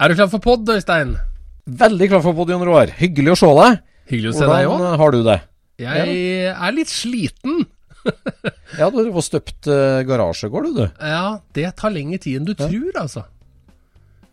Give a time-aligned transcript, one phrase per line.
[0.00, 1.10] Er du klar for pod, Øystein?
[1.68, 2.88] Veldig klar for pod, Jon Roar.
[2.96, 3.80] Hyggelig å se deg.
[4.08, 4.70] Hyggelig å se deg òg.
[4.72, 5.34] Hvordan har du det?
[5.82, 6.14] Jeg
[6.54, 7.66] er litt sliten.
[8.80, 10.84] Ja, du har støpt uh, garasjegård, du.
[11.04, 13.26] Ja, det tar lengre tid enn du tror, altså.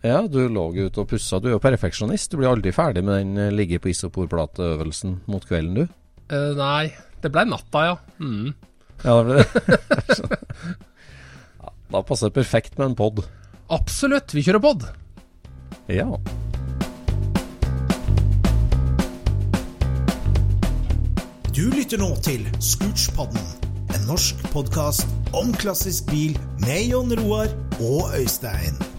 [0.05, 1.41] Ja, du lå ute og pussa.
[1.43, 2.31] Du er jo perfeksjonist.
[2.31, 5.97] Du blir aldri ferdig med den uh, ligge på isoporplateøvelsen mot kvelden, du.
[6.31, 6.93] Uh, nei,
[7.25, 7.97] det blei natta, ja.
[8.23, 8.53] Mm.
[9.03, 10.39] Ja, det ble det.
[11.65, 13.25] ja, da passer det perfekt med en pod.
[13.81, 14.37] Absolutt.
[14.37, 14.87] Vi kjører pod.
[15.87, 16.19] Ja.
[21.55, 23.39] Du lytter nå til Scootspodden,
[23.95, 28.96] en norsk podkast om klassisk bil med Jon Roar og Øystein.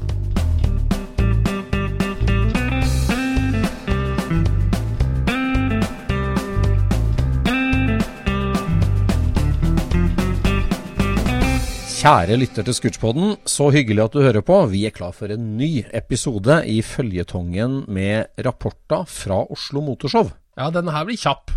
[11.98, 14.54] Kjære lytter til Scootspodden, så hyggelig at du hører på.
[14.70, 20.28] Vi er klar for en ny episode i føljetongen med rapporter fra Oslo Motorshow.
[20.54, 21.50] Ja, denne her blir kjapp.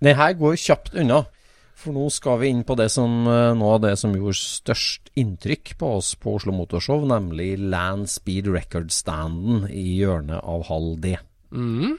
[0.00, 1.26] Den her går kjapt unna.
[1.76, 5.12] For nå skal vi inn på det som, eh, noe av det som gjorde størst
[5.20, 11.18] inntrykk på oss på Oslo Motorshow, nemlig Land Speed Record-standen i hjørnet av halv D.
[11.52, 11.98] Mm.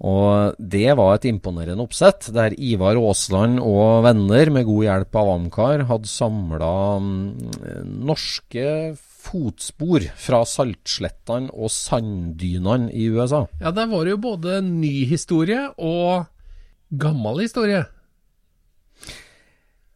[0.00, 5.32] Og det var et imponerende oppsett, der Ivar Aasland og venner, med god hjelp av
[5.34, 6.72] Amcar, hadde samla
[8.08, 13.44] norske fotspor fra saltslettene og sanddynene i USA.
[13.60, 16.24] Ja, der var det jo både ny historie og
[16.90, 17.84] gammel historie.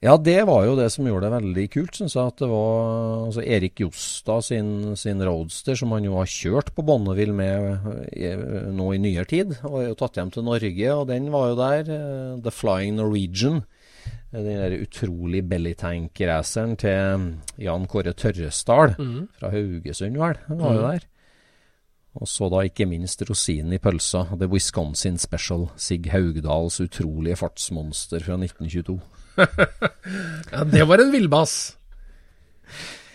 [0.04, 2.28] Ja, det var jo det som gjorde det veldig kult, syns jeg.
[2.34, 6.84] At det var altså Erik Jostad sin, sin roadster, som han jo har kjørt på
[6.84, 7.86] Bonneville med
[8.76, 11.56] nå i nyere tid, og er jo tatt hjem til Norge, og den var jo
[11.62, 11.88] der.
[11.94, 13.62] eh, The Flying Norwegian.
[14.34, 18.96] Eh, Den der utrolig bellytank-raceren til Jan Kåre Tørresdal
[19.38, 20.36] fra Haugesund, vel.
[20.48, 21.08] Den var jo der.
[22.20, 28.20] Og så da ikke minst rosinen i pølsa, The Wisconsin Special, Sig Haugdals utrolige fartsmonster
[28.22, 29.00] fra 1922.
[30.54, 31.54] Ja, det var en villbass.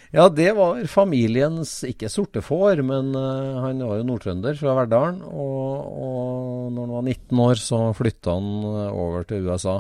[0.10, 5.22] Ja, det var familiens, ikke sorte får, men uh, han var jo nordtrønder fra Verdalen.
[5.22, 9.78] Og, og når han var 19 år, så flytta han eh, over til USA.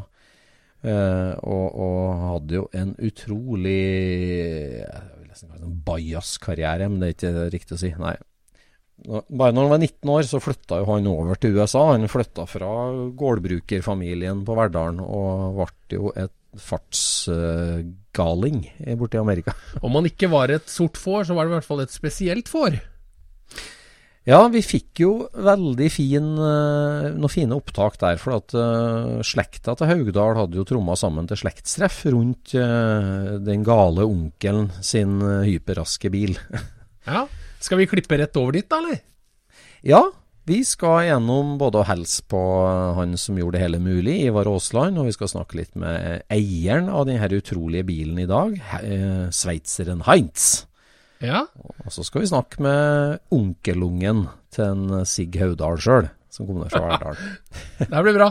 [0.85, 3.81] Uh, og, og hadde jo en utrolig
[5.39, 7.91] en bajas-karriere, men det er ikke riktig å si.
[7.99, 8.15] Nei.
[9.07, 11.85] Bare når han var 19 år, så flytta jo han over til USA.
[11.93, 12.71] Han flytta fra
[13.19, 19.53] gårdbrukerfamilien på Verdalen og ble jo et fartsgaling uh, borte i Amerika.
[19.85, 22.47] Om han ikke var et sort får, så var det i hvert fall et spesielt
[22.51, 22.71] får.
[24.27, 28.17] Ja, vi fikk jo veldig fin, eh, noen fine opptak der.
[28.21, 33.63] For at uh, slekta til Haugdal hadde jo tromma sammen til slektstreff rundt uh, den
[33.65, 36.37] gale onkelen sin hyperraske bil.
[37.09, 37.23] Ja.
[37.63, 38.99] Skal vi klippe rett over dit, da, eller?
[39.81, 40.03] ja,
[40.49, 44.49] vi skal gjennom både å hilse på eh, han som gjorde det hele mulig, Ivar
[44.49, 49.27] Aasland, og vi skal snakke litt med eieren av denne utrolige bilen i dag, eh,
[49.35, 50.65] sveitseren Heinz.
[51.19, 51.43] Ja,
[51.83, 56.85] Og så skal vi snakke med onkelungen til en Sig Haudal sjøl, som kommer fra
[56.87, 57.19] Verdal.
[57.91, 58.29] det blir bra.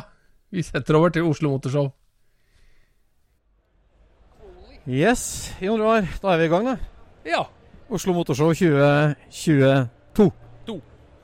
[0.51, 1.93] Vi setter over til Oslo Motorshow.
[4.89, 6.77] Yes, Jon Roar, da er vi i gang, da.
[7.29, 7.45] Ja.
[7.93, 10.31] Oslo Motorshow 2022.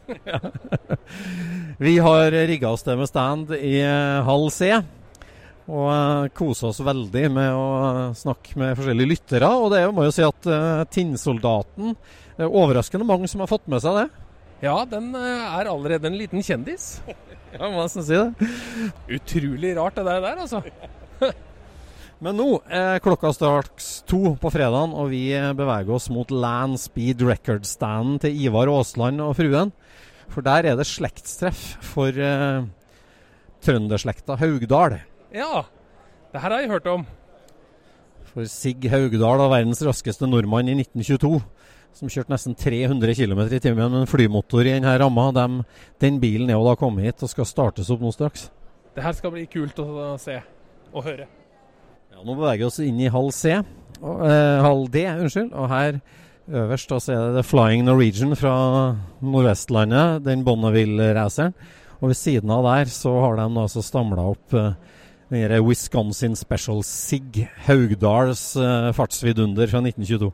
[1.85, 4.71] Vi har rigga oss til med stand i eh, halv C.
[5.65, 7.69] Og uh, kosa oss veldig med å
[8.17, 9.49] snakke med forskjellige lyttere.
[9.49, 11.95] Og det er jo, må jo si at uh, Tinnsoldaten
[12.35, 14.09] det er Overraskende mange som har fått med seg det.
[14.65, 16.99] Ja, den eh, er allerede en liten kjendis.
[17.55, 18.49] Ja, må nesten si det.
[19.15, 20.59] Utrolig rart det der, altså.
[22.25, 27.23] Men nå er klokka straks to på fredagen, og vi beveger oss mot Land Speed
[27.23, 29.71] Record-standen til Ivar Aasland og fruen.
[30.32, 32.67] For der er det slektstreff for uh,
[33.65, 34.99] trønderslekta Haugdal.
[35.35, 35.65] Ja,
[36.32, 37.05] det her har jeg hørt om.
[38.32, 41.38] For Sig Haugdal var verdens raskeste nordmann i 1922.
[41.94, 45.29] Som kjørte nesten 300 km i timen med en flymotor i denne ramma.
[45.37, 45.61] Dem,
[46.03, 48.49] den bilen er jo da kommet hit og skal startes opp nå straks.
[48.94, 50.41] Det her skal bli kult å se
[50.91, 51.29] og høre.
[52.11, 53.55] Ja, nå beveger vi oss inn i halv C.
[54.00, 55.53] Og, eh, halv D, unnskyld.
[55.55, 56.00] Og her
[56.49, 58.55] øverst da, så er det The Flying Norwegian fra
[59.25, 60.25] Nordvestlandet.
[60.25, 61.55] Den Bonneville-raceren.
[62.00, 64.75] Og ved siden av der så har de altså stamla opp uh,
[65.31, 70.32] den Wisconsin Special Sig Haugdals uh, fartsvidunder fra 1922.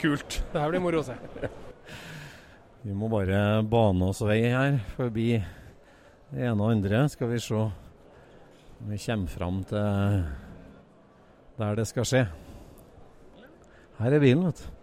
[0.00, 0.42] Kult.
[0.52, 1.16] Det her blir moro å se.
[2.86, 5.34] Vi må bare bane oss vei her forbi
[6.30, 7.02] det ene og andre.
[7.12, 10.22] Skal vi se om vi kommer fram til
[11.60, 12.22] der det skal skje.
[13.98, 14.79] Her er bilen, vet du.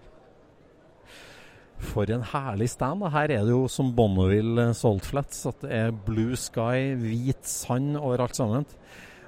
[1.78, 3.04] For en herlig stand.
[3.04, 3.12] da.
[3.14, 7.98] Her er det jo som Bonneville Salt Flats, At det er blue sky, hvit sand
[8.00, 8.66] overalt sammen.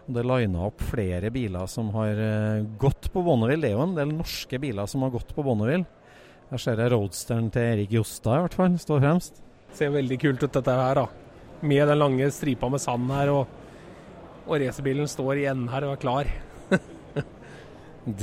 [0.07, 3.61] Og Det er lina opp flere biler som har eh, gått på Bonneville.
[3.61, 5.85] Det er jo en del norske biler som har gått på Bonneville.
[6.49, 9.43] Her ser jeg roadsteren til Erik Jostad i hvert fall, står fremst.
[9.69, 11.05] Det Ser veldig kult ut dette her, da.
[11.61, 13.45] Med den lange stripa med sand her, og,
[14.47, 16.31] og racerbilen står igjen her og er klar.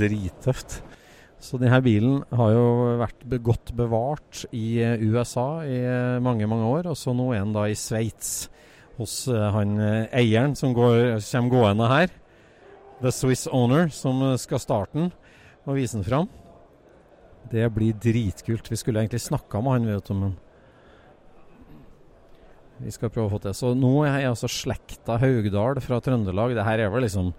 [0.01, 0.81] Drittøft.
[1.37, 2.67] Så denne bilen har jo
[2.97, 6.89] vært godt bevart i eh, USA i eh, mange, mange år.
[6.91, 8.47] Og så nå er den da i Sveits
[8.97, 9.77] hos eh, han
[10.09, 12.15] eieren som går, kommer gående her.
[13.03, 15.11] The Swiss Owner, som skal starte den
[15.67, 16.29] og vise den fram.
[17.51, 18.71] Det blir dritkult.
[18.71, 20.33] Vi skulle egentlig snakka med han, vet du, men
[22.81, 23.55] vi skal prøve å få til.
[23.57, 26.55] Så nå er jeg altså slekta Haugdal fra Trøndelag.
[26.57, 27.31] Det her er vel liksom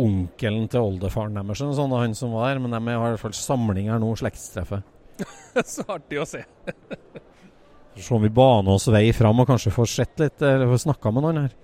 [0.00, 2.62] onkelen til oldefaren deres, sånn, han som var der.
[2.64, 4.86] Men de har i hvert fall samling her nå, slektstreffet.
[5.74, 6.44] Så artig å se.
[8.00, 11.10] Se om vi baner oss vei fram og kanskje får sett litt, eller får snakka
[11.12, 11.56] med noen her.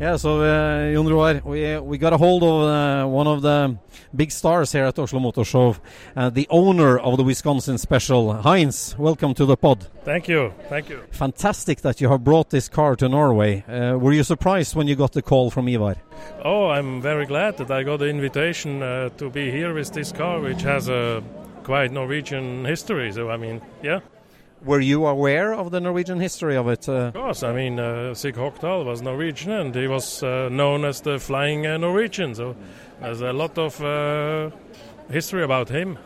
[0.00, 3.78] Yeah, so uh, Jon Roar, we we got a hold of uh, one of the
[4.14, 5.76] big stars here at Oslo Motor Show,
[6.16, 8.96] uh, the owner of the Wisconsin Special, Heinz.
[8.98, 9.86] Welcome to the pod.
[10.04, 11.02] Thank you, thank you.
[11.10, 13.64] Fantastic that you have brought this car to Norway.
[13.68, 15.96] Uh, were you surprised when you got the call from Ivar?
[16.44, 20.12] Oh, I'm very glad that I got the invitation uh, to be here with this
[20.12, 21.22] car, which has a
[21.64, 23.12] quite Norwegian history.
[23.12, 24.00] So I mean, yeah,
[24.64, 26.88] Were you aware of the Norwegian history of it?
[26.88, 27.42] Uh, of course.
[27.42, 31.66] I mean, uh, Sig Hockdal was Norwegian, and he was uh, known as the Flying
[31.66, 32.34] uh, Norwegian.
[32.34, 32.56] So
[33.00, 34.50] there's a lot of uh,
[35.10, 35.98] history about him.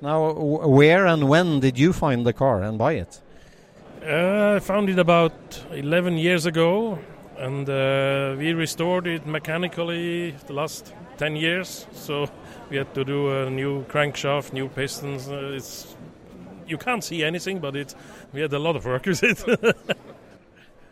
[0.00, 3.20] now, w- where and when did you find the car and buy it?
[4.02, 5.32] Uh, I found it about
[5.72, 6.98] 11 years ago,
[7.36, 11.86] and uh, we restored it mechanically the last 10 years.
[11.92, 12.28] So
[12.70, 15.28] we had to do a new crankshaft, new pistons.
[15.28, 15.96] Uh, it's
[16.66, 17.94] you can't see anything, but it
[18.32, 19.44] we had a lot of work with it.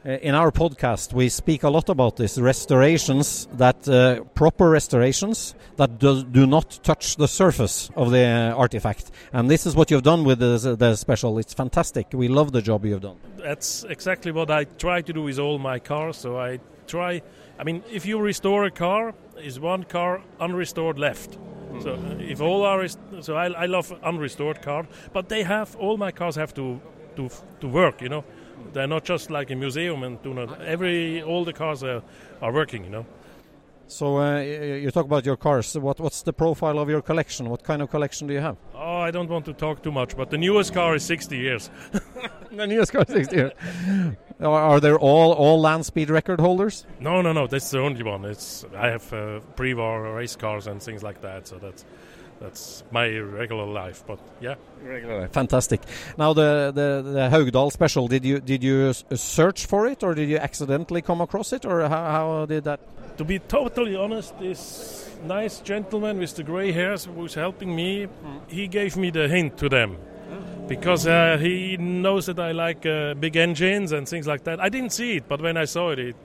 [0.06, 5.98] In our podcast, we speak a lot about this restorations, that uh, proper restorations that
[5.98, 9.10] do, do not touch the surface of the uh, artifact.
[9.32, 11.40] And this is what you've done with the, the special.
[11.40, 12.06] It's fantastic.
[12.12, 13.16] We love the job you've done.
[13.36, 16.18] That's exactly what I try to do with all my cars.
[16.18, 17.20] So I try.
[17.58, 21.36] I mean, if you restore a car, is one car unrestored left.
[21.82, 22.86] So uh, if all are
[23.20, 26.80] so I, I love unrestored car, but they have all my cars have to
[27.16, 27.28] to
[27.60, 28.00] to work.
[28.00, 28.24] You know,
[28.72, 32.02] they're not just like a museum and do not every all the cars are,
[32.42, 32.84] are working.
[32.84, 33.06] You know.
[33.88, 35.78] So uh, you talk about your cars.
[35.78, 37.48] What, what's the profile of your collection?
[37.48, 38.56] What kind of collection do you have?
[38.74, 41.70] Oh, I don't want to talk too much, but the newest car is 60 years.
[42.52, 43.52] The newest car, is 60 years.
[44.40, 46.86] Are, are they all all land speed record holders?
[47.00, 47.46] No, no, no.
[47.46, 48.24] That's the only one.
[48.24, 51.48] It's I have uh, pre-war race cars and things like that.
[51.48, 51.84] So that's
[52.40, 54.04] that's my regular life.
[54.06, 54.54] But yeah,
[55.32, 55.80] Fantastic.
[56.18, 58.08] Now the, the the Haugdal special.
[58.08, 61.82] Did you did you search for it or did you accidentally come across it or
[61.88, 62.80] how, how did that?
[63.16, 68.08] to be totally honest, this nice gentleman with the gray hairs who's helping me,
[68.48, 69.96] he gave me the hint to them.
[70.68, 74.60] Because uh, he knows that I like uh, big engines and things like that.
[74.60, 76.16] I didn't see it, but when I saw it, it,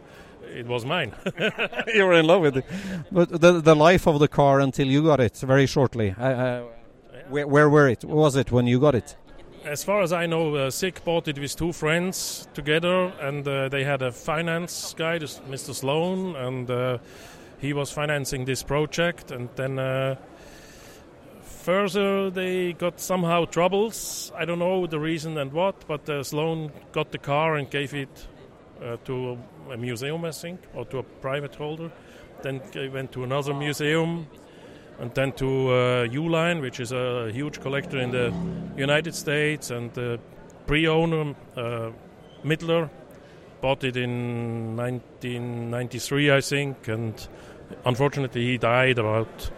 [0.51, 1.13] it was mine.
[1.93, 2.65] you were in love with it.
[3.12, 6.15] But the the life of the car until you got it very shortly.
[6.17, 6.63] Uh, uh,
[7.29, 8.03] where, where were it?
[8.03, 9.15] Was it when you got it?
[9.63, 13.70] As far as I know, uh, Sick bought it with two friends together, and uh,
[13.70, 15.74] they had a finance guy, this Mr.
[15.74, 16.98] Sloan, and uh,
[17.60, 19.29] he was financing this project.
[19.29, 20.15] And then uh,
[21.43, 24.31] further, they got somehow troubles.
[24.36, 27.93] I don't know the reason and what, but uh, Sloan got the car and gave
[27.93, 28.27] it
[28.81, 29.38] uh, to
[29.71, 31.91] a museum, I think, or to a private holder.
[32.41, 34.27] Then he went to another museum
[35.00, 38.33] and then to uh, Uline, which is a huge collector in the
[38.77, 40.19] United States, and the
[40.67, 41.91] pre-owner uh,
[42.43, 42.89] Midler
[43.61, 47.27] bought it in 1993, I think, and
[47.85, 49.51] unfortunately he died about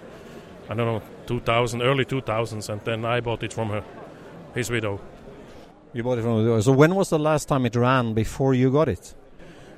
[0.70, 3.84] I don't know 2000, early 2000s, and then I bought it from her,
[4.56, 5.02] his widow.
[5.94, 6.62] You bought it from.
[6.62, 9.14] So when was the last time it ran before you got it?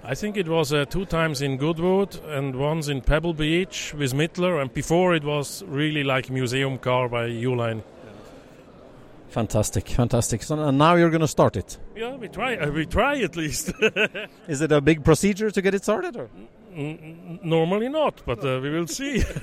[0.04, 4.14] I think it was uh, two times in Goodwood and once in Pebble Beach with
[4.14, 7.82] Mittler, and before it was really like a museum car by Uline.
[9.30, 10.44] Fantastic, fantastic.
[10.44, 11.78] So and now you're going to start it.
[11.96, 12.56] Yeah, we try.
[12.56, 13.74] Uh, we try at least.
[14.48, 16.16] Is it a big procedure to get it started?
[16.16, 16.30] Or?
[16.74, 19.24] N- Normally not, but uh, we will see.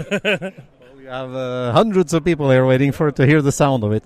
[1.02, 4.05] We have uh, hundreds of people here waiting for to hear the sound of it.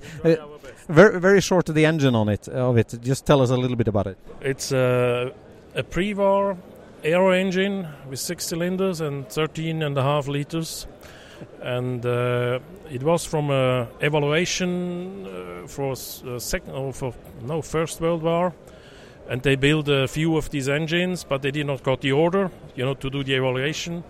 [0.89, 2.95] Uh, very, very short the engine on it of it.
[3.03, 4.19] Just tell us a little bit about it.
[4.41, 5.31] it's uh,
[5.75, 6.57] a pre-war
[7.03, 10.87] aero engine with six cylinders and 13 and a half liters,
[11.63, 12.59] and uh,
[12.91, 18.55] it was from a evaluation uh, for uh, second or for no First World War.
[19.29, 22.51] And they built a few of these engines, but they did not got the order,
[22.77, 24.05] you know, to do the evaluation.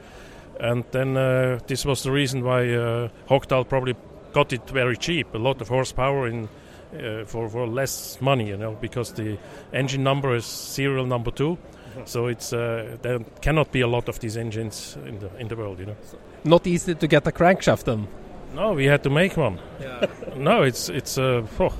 [0.60, 3.96] And then uh, this was the reason why uh, Hogdal probably
[4.34, 6.50] got it very cheap, a lot of horsepower in
[6.94, 9.38] uh, for for less money, you know, because the
[9.72, 11.58] engine number is serial number two.
[12.04, 15.56] So it's uh, there cannot be a lot of these engines in the in the
[15.56, 15.96] world, you know.
[16.44, 18.06] Not easy to get a crankshaft then.
[18.54, 19.58] No, we had to make one.
[20.36, 21.72] no, it's it's uh, oh,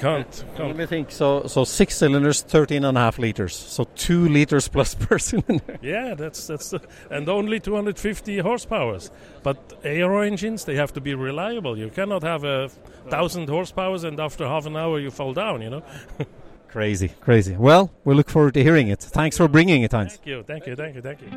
[0.00, 0.76] can't Let can't.
[0.76, 1.10] me think.
[1.10, 3.54] So, so six cylinders, 13 and a half liters.
[3.54, 5.78] So two liters plus per cylinder.
[5.82, 6.80] Yeah, that's that's the,
[7.10, 8.98] and only 250 horsepower.
[9.42, 11.78] But aero engines they have to be reliable.
[11.78, 12.68] You cannot have a
[13.08, 15.62] thousand horsepower and after half an hour you fall down.
[15.62, 15.82] You know.
[16.68, 17.56] Crazy, crazy.
[17.56, 19.00] Well, we look forward to hearing it.
[19.00, 20.12] Thanks for bringing it, Heinz.
[20.14, 21.28] Thank you, thank you, thank you, thank you.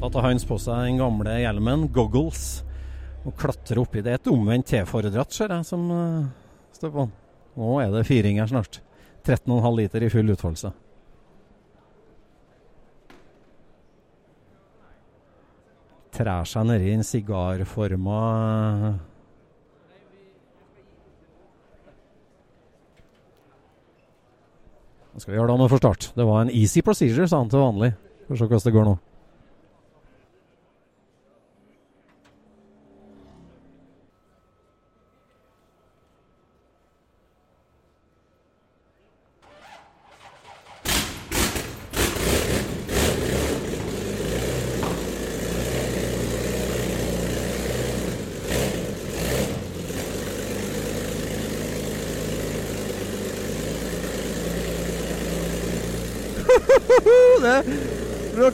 [0.00, 2.62] Da tar Heinz på seg den gamle hjelmen, goggles,
[3.24, 4.12] og klatrer oppi det.
[4.12, 6.26] er Et omvendt T-fordratt, ser jeg, som uh,
[6.76, 7.14] står på den.
[7.60, 8.80] Nå er det firing her snart.
[9.24, 10.74] 13,5 liter i full utfoldelse.
[16.14, 18.20] Trær seg nedi en sigarforma
[25.14, 26.08] Hva skal vi gjøre da med for start?
[26.18, 27.92] Det var en easy procedure, sa han til vanlig.
[28.26, 28.94] Får se hvordan det går nå.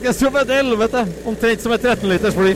[0.11, 1.05] bråker som et helvete.
[1.25, 2.55] Omtrent som et 13 liters fly.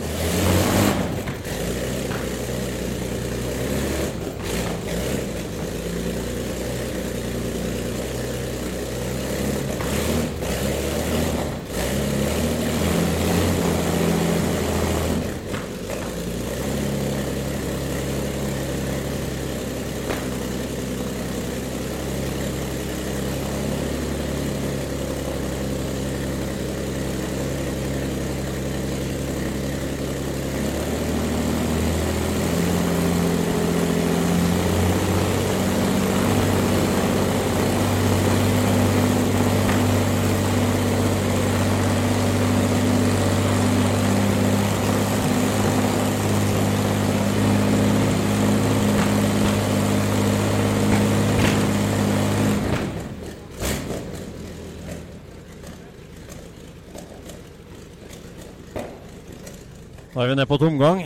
[60.16, 61.02] Da er vi nede på tomgang.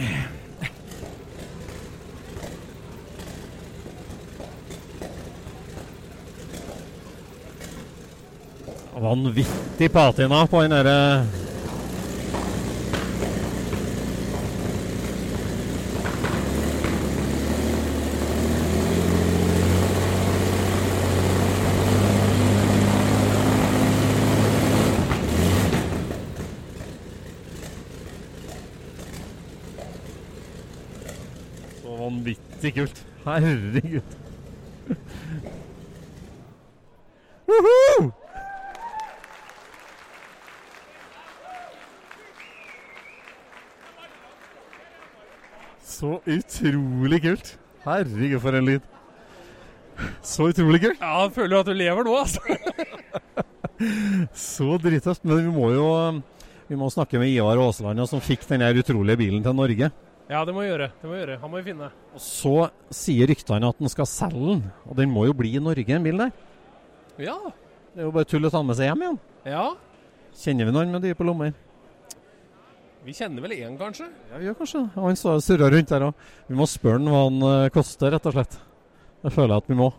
[8.99, 11.25] Vanvittig patina på den derre
[31.81, 33.05] Så vanvittig kult.
[33.37, 34.15] Herregud.
[37.49, 38.11] Woohoo!
[45.83, 47.53] Så utrolig kult.
[47.83, 48.89] Herregud, for en lyd.
[50.23, 50.99] Så utrolig kult.
[51.01, 52.39] Ja, jeg føler jo at du lever nå, altså.
[54.49, 55.25] Så drittøft.
[55.27, 55.87] Men vi må jo
[56.69, 59.89] vi må snakke med Ivar Aasland, som fikk denne utrolige bilen til Norge.
[60.29, 60.91] Ja, det må vi gjøre.
[61.01, 61.39] det må vi gjøre.
[61.41, 61.87] Han må vi finne.
[62.13, 62.51] Og Så
[62.93, 66.05] sier ryktene at han skal selge den, og den må jo bli i Norge, en
[66.05, 66.35] bil der.
[67.17, 67.37] Ja.
[67.95, 69.17] Det er jo bare tull å ta med seg hjem igjen.
[69.49, 69.63] Ja.
[70.37, 71.55] Kjenner vi noen med dyre på lommer?
[73.01, 74.05] Vi kjenner vel én, kanskje?
[74.29, 75.01] Ja, vi gjør kanskje det.
[75.01, 76.23] Han surrer rundt der òg.
[76.45, 78.59] Vi må spørre han hva han eh, koster, rett og slett.
[79.23, 79.89] Det føler jeg at vi må.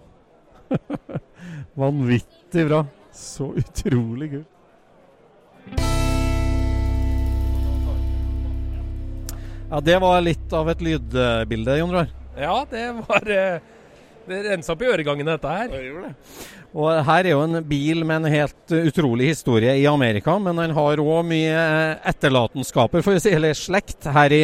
[1.82, 2.84] Vanvittig bra.
[3.16, 4.60] Så utrolig kult.
[9.71, 12.09] Ja, Det var litt av et lydbilde, Jon Roar.
[12.35, 13.61] Ja, det var eh,
[14.27, 15.69] Det rensa opp i øregangene, dette her.
[15.71, 16.49] Det gjorde det.
[16.71, 20.59] Og her er jo en bil med en helt uh, utrolig historie i Amerika, men
[20.59, 24.43] han har òg mye uh, etterlatenskaper, for å si, eller slekt, her i,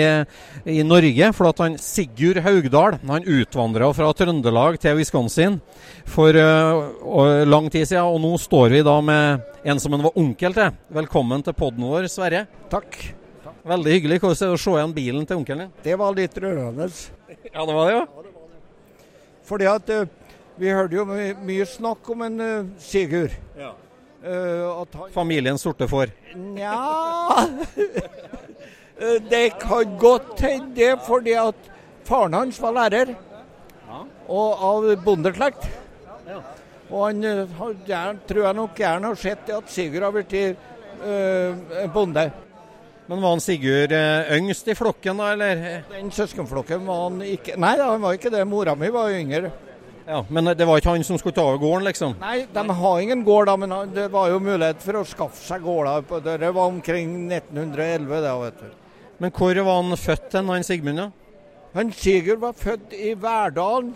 [0.79, 1.31] i Norge.
[1.35, 5.61] For at han Sigurd Haugdal han utvandra fra Trøndelag til Wisconsin
[6.07, 8.07] for uh, lang tid siden.
[8.07, 10.83] Og nå står vi da med en som han var onkel til.
[11.03, 12.47] Velkommen til poden vår, Sverre.
[12.71, 13.26] Takk.
[13.67, 14.21] Veldig hyggelig.
[14.23, 15.71] Hvordan er det å se igjen bilen til onkelen din?
[15.83, 16.87] Det var litt rørende.
[17.51, 18.05] Ja, det var det, jo.
[19.47, 20.05] Fordi at uh,
[20.59, 23.35] vi hørte jo my mye snakk om en uh, Sigurd.
[23.59, 23.73] Ja.
[24.23, 26.15] Uh, han Familien sorte får.
[26.39, 26.77] Nja
[29.31, 31.69] Det kan godt hende det, fordi at
[32.07, 33.13] faren hans var lærer.
[34.31, 35.67] Og av bondeslekt.
[36.87, 40.57] Og han har tror jeg nok gjerne har sett at Sigurd har blitt
[41.03, 42.31] uh, bonde.
[43.07, 45.61] Men var han Sigurd eh, yngst i flokken, da, eller?
[45.93, 48.43] Den søskenflokken var han ikke Nei, han var ikke det.
[48.51, 49.53] Mora mi var yngre.
[50.07, 52.17] Ja, Men det var ikke han som skulle ta over gården, liksom?
[52.23, 55.65] Nei, de har ingen gård, da, men det var jo mulighet for å skaffe seg
[55.67, 56.05] gårder.
[56.43, 58.75] Det var omkring 1911, det, vet du.
[59.23, 61.03] Men hvor var han født hen, han Sigmund?
[61.03, 61.09] da?
[61.75, 63.95] Han Sigurd var født i Verdalen.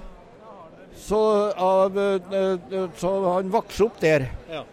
[1.01, 1.21] Så,
[1.55, 1.95] av,
[2.99, 4.27] så han vokste opp der.
[4.51, 4.65] Ja.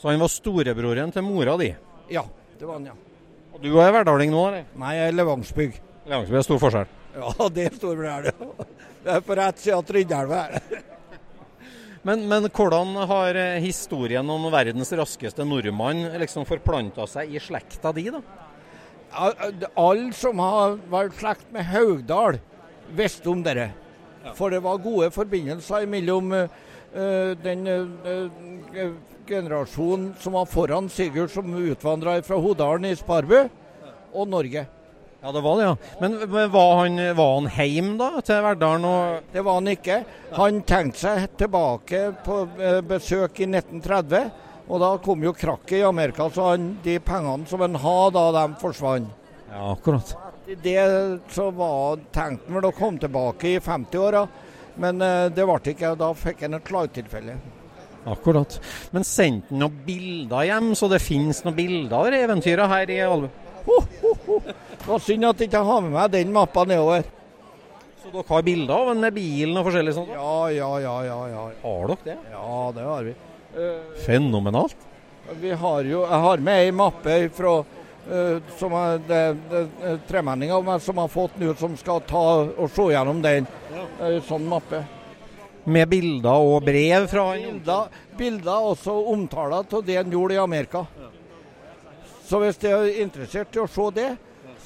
[0.00, 1.68] Så han var storebroren til mora di?
[2.10, 2.24] Ja,
[2.58, 2.96] det var han, ja.
[3.60, 4.68] Du er verdaling nå, eller?
[4.80, 5.74] Nei, jeg er Levangsbygg.
[6.08, 6.94] Levangsbygg er stor forskjell?
[7.12, 8.54] Ja, det er stor forskjell.
[9.04, 10.40] Det er på rett side av Trydelva.
[12.08, 18.06] Men, men, hvordan har historien om verdens raskeste nordmann liksom forplanta seg i slekta di,
[18.08, 18.22] da?
[19.12, 22.38] Alle som har vært slekt med Haugdal,
[22.96, 23.68] visste om dette.
[24.36, 26.46] For det var gode forbindelser mellom uh,
[26.90, 28.92] den uh,
[29.28, 33.44] generasjonen som var foran Sigurd, som utvandra fra Hodalen i Sparbu,
[34.12, 34.66] og Norge.
[35.20, 35.76] Ja, det var det, ja.
[36.00, 36.16] Men,
[36.50, 38.86] var, han, var han heim da, til Verdalen?
[38.88, 39.32] Og...
[39.32, 39.98] Det var han ikke.
[40.38, 42.38] Han tenkte seg tilbake på
[42.88, 44.30] besøk i 1930.
[44.70, 48.46] Og da kom jo krakket i Amerika, så han, de pengene som han hadde, da,
[48.46, 49.10] de forsvant.
[49.50, 50.12] Ja, akkurat.
[50.46, 50.82] Det
[51.34, 54.22] så var tenkte han vel å komme tilbake i 50-åra,
[54.80, 55.94] men uh, det ble ikke.
[56.00, 57.36] Da fikk han et slagtilfelle.
[58.08, 58.56] Akkurat.
[58.94, 63.00] Men sendte han noen bilder hjem, så det finnes noen bilder av eventyret her i
[63.04, 63.30] ho,
[63.68, 63.80] ho.
[64.80, 67.04] Det var synd at jeg ikke har med meg den mappa nedover.
[68.00, 70.14] Så dere har bilder av den med bilen og forskjellig sånt?
[70.16, 71.42] Ja, ja, ja, ja, ja.
[71.60, 72.16] Har dere det?
[72.32, 73.18] Ja, det har vi.
[74.06, 74.88] Fenomenalt.
[75.40, 77.60] Vi har jo, jeg har med ei mappe fra
[78.58, 79.20] som er, det,
[79.50, 80.50] det, tremenning
[80.82, 83.46] som har fått nå, som skal ta og se gjennom den.
[83.70, 84.16] Ja.
[84.26, 84.82] Sånn mappe.
[85.70, 90.86] Med bilder og brev fra Bilder, bilder også omtaler av det han gjorde i Amerika.
[90.98, 91.10] Ja.
[92.30, 94.10] Så hvis de er interessert i å se det,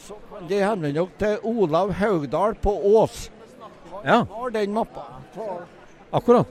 [0.04, 3.30] så kan de henvende dere til Olav Haugdal på Ås.
[4.04, 4.26] Ja.
[4.30, 5.06] Har den mappa.
[6.10, 6.46] Akkurat.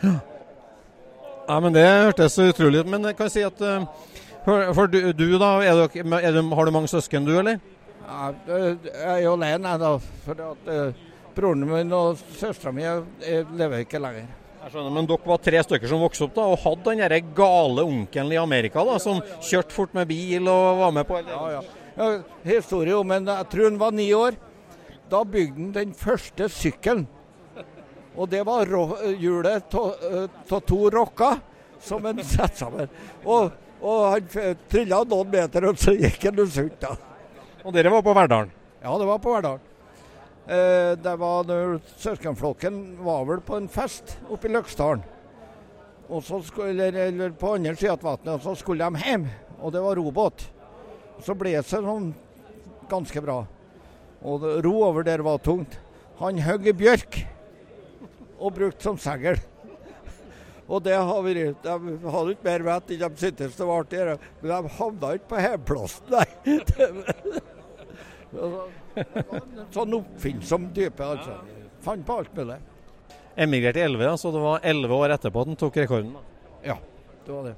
[0.00, 0.12] Ja.
[1.48, 2.90] ja, men Det hørtes utrolig ut.
[2.92, 3.88] Men jeg kan si at uh,
[4.50, 7.60] for, for du, du, da, er du, er du, har du mange søsken du, eller?
[8.02, 9.94] Ja, jeg er jo alene, da.
[10.24, 12.86] For at uh, broren min og søstera mi
[13.54, 14.26] lever ikke lenger.
[14.60, 17.14] Jeg skjønner, Men dere var tre stykker som vokste opp da, og hadde den der
[17.36, 21.44] gale onkelen i Amerika da, som kjørte fort med bil og var med på Ja,
[21.56, 21.62] ja.
[22.00, 22.10] Ja,
[22.46, 24.36] historie om en Jeg tror han var ni år.
[25.10, 27.06] Da bygde han den første sykkelen.
[28.16, 28.68] Og det var
[29.18, 31.40] hjulet av to rokker
[31.80, 32.88] som han satte sammen.
[33.24, 36.40] Og, og han trilla noen meter, og så gikk han
[36.80, 36.94] da.
[37.64, 38.52] Og dere var på Verdalen?
[38.80, 39.66] Ja, det var på Verdalen.
[40.50, 45.04] Eh, det var når Søskenflokken var vel på en fest oppe i Løksdalen.
[46.10, 49.28] Og så skulle, eller, eller på andre sida av vannet, og så skulle de hjem.
[49.60, 50.42] Og det var robåt.
[51.22, 52.10] Så ble det sånn
[52.90, 53.44] ganske bra.
[54.26, 55.78] Og ro over der var tungt.
[56.18, 57.20] Han hogg i bjørk
[58.40, 59.38] og brukte som segl.
[60.70, 61.76] Og det har vært De
[62.14, 64.02] hadde ikke mer vett enn de syntes det var artig,
[64.40, 66.28] men de havna ikke på hjemplassen, nei.
[69.74, 71.40] sånn oppfinnsom type, altså.
[71.82, 72.58] Fant på alt mulig.
[73.40, 76.14] Emigrert i 11, så det var 11 år etterpå at han tok rekorden.
[76.14, 76.22] da.
[76.70, 76.76] Ja,
[77.26, 77.56] det var det.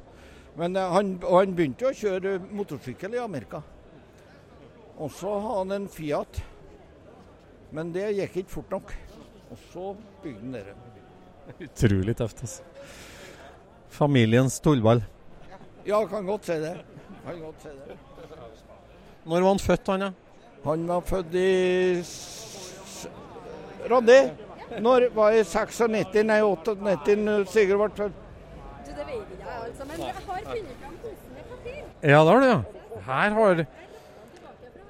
[0.56, 3.62] Men eh, han, og han begynte å kjøre motorsykkel i Amerika.
[5.00, 6.42] Og så har han en Fiat.
[7.72, 8.92] Men det gikk ikke fort nok.
[9.50, 10.91] Og så bygde han dere.
[11.62, 12.62] Utrolig tøft, altså.
[13.92, 15.02] Familiens tullball.
[15.86, 16.76] Ja, kan godt si det.
[17.26, 17.96] Kan godt si det.
[19.26, 20.10] Når var han født, han da?
[20.64, 21.48] Han var født i
[22.02, 23.06] s-
[23.90, 24.18] Randi?
[24.82, 26.22] Når var i 96?
[26.26, 28.20] Nei, 98 når Sigurd ble født.
[28.86, 29.86] Du, det vet ikke jeg, altså.
[29.90, 31.82] Men jeg har funnet fram posen med papir.
[32.02, 32.60] Ja, det har du, ja.
[33.06, 33.64] Her har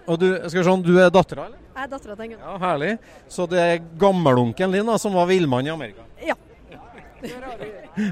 [0.06, 1.58] Og du, skal vi se, du er dattera, eller?
[1.72, 2.40] Jeg er dattera til en gutt.
[2.46, 2.92] Ja, herlig.
[3.32, 6.04] Så det er gammelonkelen din da, som var villmann i Amerika?
[6.26, 6.34] Ja.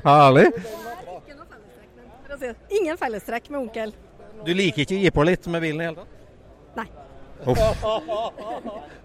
[0.05, 0.53] Herlig.
[2.81, 3.93] Ingen fellestrekk med onkel.
[4.47, 6.13] Du liker ikke å gi på litt med bilen i hele tatt?
[6.79, 6.89] Nei.
[7.51, 7.59] Uff.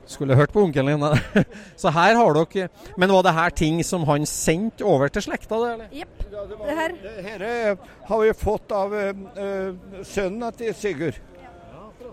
[0.06, 1.46] Skulle hørt på onkelen din.
[1.82, 2.68] Så her har dere
[3.00, 5.56] Men var det her ting som han sendte over til slekta?
[5.60, 5.88] det, eller?
[5.92, 6.16] Jepp.
[6.30, 7.78] Det her Dette
[8.10, 9.70] har vi fått av eh, eh,
[10.04, 11.16] sønnen til Sigurd.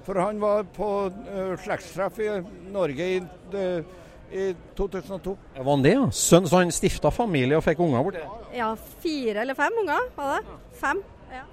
[0.02, 3.22] For han var på uh, slektstreff i Norge i,
[3.54, 3.84] eh,
[4.32, 5.36] i 2002.
[5.56, 6.06] Var han det, ja?
[6.16, 8.46] Sønn, så han stifta familie og fikk unger borti der?
[8.56, 8.70] Ja,
[9.02, 10.56] fire eller fem unger, var det?
[10.80, 11.02] Fem?
[11.32, 11.44] Ja.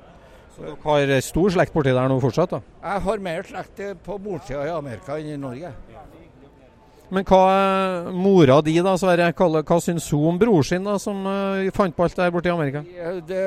[0.56, 2.56] Så dere har stor slekt borti der nå fortsatt?
[2.56, 2.62] da?
[2.84, 5.74] Jeg har mer slekt på morssida i Amerika enn i Norge.
[7.10, 7.44] Men hva
[8.14, 11.96] mora di, da, Sverre, hva, hva syns hun om bror sin, da, som uh, fant
[11.96, 12.84] på alt der borte i Amerika?
[13.26, 13.46] Det,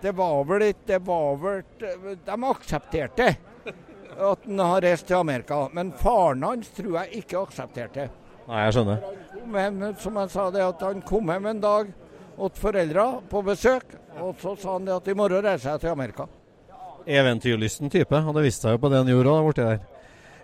[0.00, 1.64] det var vel ikke Det var vel
[2.24, 3.32] De aksepterte
[4.20, 5.68] at han har reist til Amerika.
[5.72, 8.08] Men faren hans tror jeg ikke aksepterte.
[8.50, 9.02] Nei, jeg skjønner.
[9.30, 11.90] Kom hjem, som jeg sa, det at han kom hjem en dag
[12.40, 13.94] til foreldra på besøk.
[14.20, 16.26] Og så sa han det at i morgen reiser jeg til Amerika.
[17.06, 19.80] Eventyrlysten type, og det viste seg jo på det han gjorde da, borti der.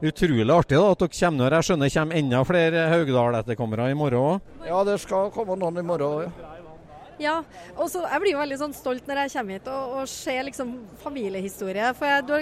[0.07, 4.23] Utrolig artig da, at dere kommer når jeg skjønner kommer enda flere Haugdal-etterkommere i morgen
[4.37, 4.53] òg.
[4.69, 6.31] Ja, det skal komme noen i morgen.
[6.31, 6.56] Ja.
[7.23, 7.39] Ja,
[7.77, 10.43] og så Jeg blir jo veldig sånn stolt når jeg kommer hit og, og ser
[10.45, 11.93] liksom familiehistorie.
[11.97, 12.35] For jeg, du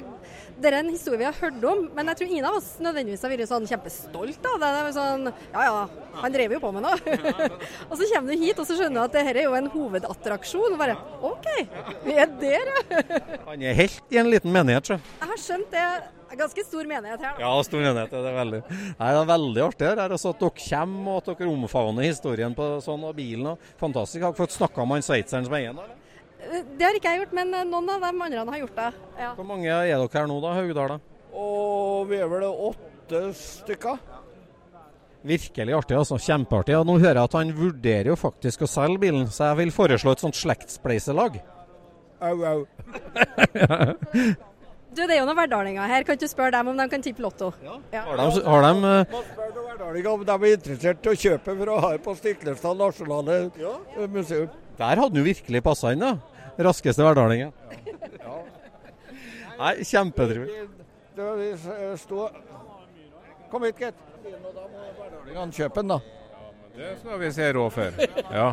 [0.58, 3.22] Det er en historie vi har hørt om, men jeg tror ingen av oss nødvendigvis
[3.26, 4.72] har vært sånn kjempestolt av det.
[4.74, 5.84] det er sånn, Ja ja,
[6.22, 6.98] han drev jo på med noe.
[7.90, 9.70] og så kommer du hit og så skjønner du at det her er jo en
[9.74, 10.74] hovedattraksjon.
[10.74, 11.48] Og bare OK,
[12.06, 13.22] vi er der, ja.
[13.46, 15.00] Han er helt i en liten menighet, så.
[15.20, 15.88] Jeg har skjønt det.
[16.38, 17.34] Ganske stor menighet her.
[17.36, 17.42] da.
[17.44, 18.10] Ja, stor menighet.
[18.14, 20.02] Det er veldig, Nei, det er veldig artig her.
[20.08, 23.46] Altså, at dere kommer og at dere omfavner historien på sånn, og bilen.
[23.54, 24.22] Og, fantastisk.
[24.24, 25.78] Har dere fått snakka med han sveitseren som eier den?
[25.84, 26.00] eller?
[26.44, 28.90] Eh, Det har ikke jeg gjort, men eh, noen av de andre har gjort det.
[29.18, 29.30] Ja.
[29.38, 30.96] Hvor mange er dere her nå, da, Haugdal?
[30.96, 30.98] da?
[31.34, 33.98] Og vi er vel åtte stykker.
[35.24, 36.18] Virkelig artig, altså.
[36.20, 36.74] Kjempeartig.
[36.76, 39.72] Ja, nå hører jeg at han vurderer jo faktisk å selge bilen, så jeg vil
[39.72, 41.38] foreslå et sånt slektspleiselag.
[42.24, 42.60] Au, au.
[44.94, 46.04] Du, Det er jo noen verdalinger her.
[46.06, 47.48] Kan ikke du spørre dem om de kan tippe Lotto?
[47.64, 48.02] Ja.
[48.06, 49.16] Har de, har de eh,
[49.74, 54.06] Verdalingen, om de er interessert i å kjøpe for å ha på Stiklestad nasjonale eh,
[54.12, 54.48] museum.
[54.78, 56.14] Der hadde han virkelig passa inn, da.
[56.62, 57.50] Raskeste hverdalingen.
[59.58, 60.64] Nei, kjempetrivelig.
[61.14, 62.28] Det vi s- stå
[63.50, 63.94] Kom hit, gitt.
[64.24, 64.50] Da må
[64.98, 65.98] verdalingene kjøpe den, da.
[66.74, 68.00] Det skal vi se råd for.
[68.34, 68.48] Ja.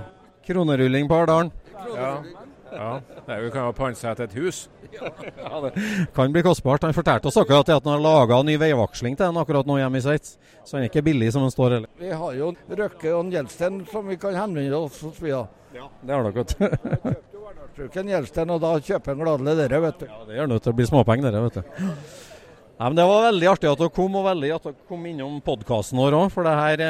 [0.46, 1.52] Kronerulling på Hardalen.
[1.96, 2.12] ja.
[2.72, 2.92] Ja.
[3.28, 4.64] Vi kan jo pantsette et hus.
[4.92, 5.72] Ja, det
[6.16, 6.84] kan bli kostbart.
[6.84, 10.02] Han fortalte oss akkurat at han har laga ny veivaksling til den akkurat nå hjemme
[10.02, 10.38] i Sveits.
[10.66, 11.92] Så han er ikke billig som han står heller.
[12.00, 15.46] Vi har jo Røkke og Gjelsten som vi kan henvende oss hos via.
[15.72, 17.16] Det har dere, godt du.
[17.78, 20.10] Bruken Gjelsten, og da kjøper en gladelig dere, vet du.
[20.10, 21.86] Ja, det gjør nødt til å bli småpenger, dere, vet du.
[22.82, 25.40] Nei, men Det var veldig artig at dere kom, og veldig at dere kom innom
[25.46, 26.28] podkasten vår òg.
[26.34, 26.84] For det her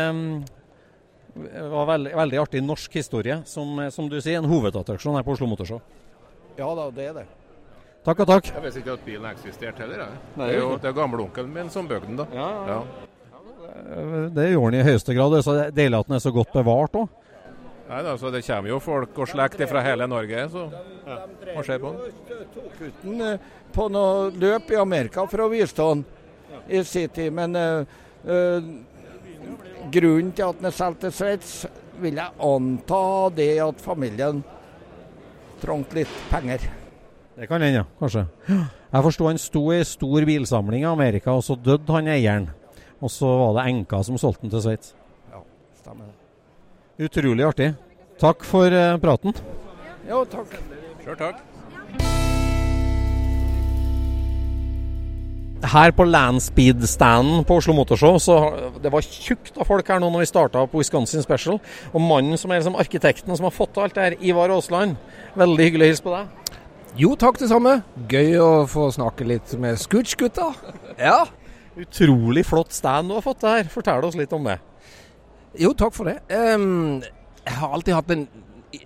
[1.72, 3.42] var veldig, veldig artig norsk historie.
[3.48, 5.80] Som, som du sier, en hovedattraksjon her på Oslo Motorshow.
[6.58, 7.28] Ja da, det er det.
[8.02, 8.50] Takk og takk.
[8.50, 10.04] Jeg visste ikke at bilen eksisterte heller.
[10.04, 10.20] Jeg.
[10.36, 12.26] Nei, det er jo det er er min som bygde den, da.
[12.34, 14.28] Ja, ja, ja.
[14.36, 15.32] Det gjorde den i høyeste grad.
[15.32, 17.10] Det er så deilig at den er så godt bevart òg.
[17.92, 20.62] Nei da, så Det kommer jo folk og slekt fra hele Norge så,
[21.06, 21.18] ja,
[21.58, 22.46] og ser på den.
[22.54, 26.06] tok ut den eh, på noe løp i Amerika for å vise den
[26.72, 27.34] i sin tid.
[27.36, 27.84] Men uh,
[28.26, 28.64] uh,
[29.92, 31.54] grunnen til at den er solgt til Sveits,
[32.02, 33.04] vil jeg anta
[33.36, 34.44] det at familien
[35.62, 36.64] trengte litt penger.
[37.36, 37.86] Det kan hende, ja.
[38.00, 38.26] Kanskje.
[38.92, 42.50] Jeg forsto han sto i stor bilsamling i Amerika, og så døde han eieren.
[43.02, 44.96] Og så var det enka som solgte den til Sveits.
[45.32, 45.42] Ja,
[45.80, 47.08] stemmer det.
[47.08, 47.72] Utrolig artig.
[48.22, 49.38] Takk for uh, praten.
[50.10, 50.60] Jo, takk.
[51.02, 51.51] Sjøl takk.
[55.62, 58.38] Her på Landspeed-standen på Oslo Motorshow, så
[58.82, 61.60] det var tjukt av folk her nå når vi starta på Wisconsin Special.
[61.94, 64.98] Og mannen som er liksom arkitekten som har fått til alt det her, Ivar Aasland.
[65.38, 66.58] Veldig hyggelig å hilse på deg.
[66.98, 67.78] Jo, takk det samme.
[68.12, 70.50] Gøy å få snakke litt med Scooch-gutta.
[70.98, 71.22] Ja.
[71.80, 73.70] Utrolig flott stand du har fått til her.
[73.72, 74.58] Fortell oss litt om det.
[75.62, 76.18] Jo, takk for det.
[76.34, 77.00] Um,
[77.46, 78.28] jeg har alltid hatt en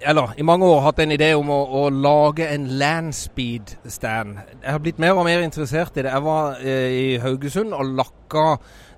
[0.01, 4.39] eller i mange år hatt en idé om å, å lage en landspeed-stand.
[4.63, 6.11] Jeg har blitt mer og mer interessert i det.
[6.13, 8.45] Jeg var eh, i Haugesund og lakka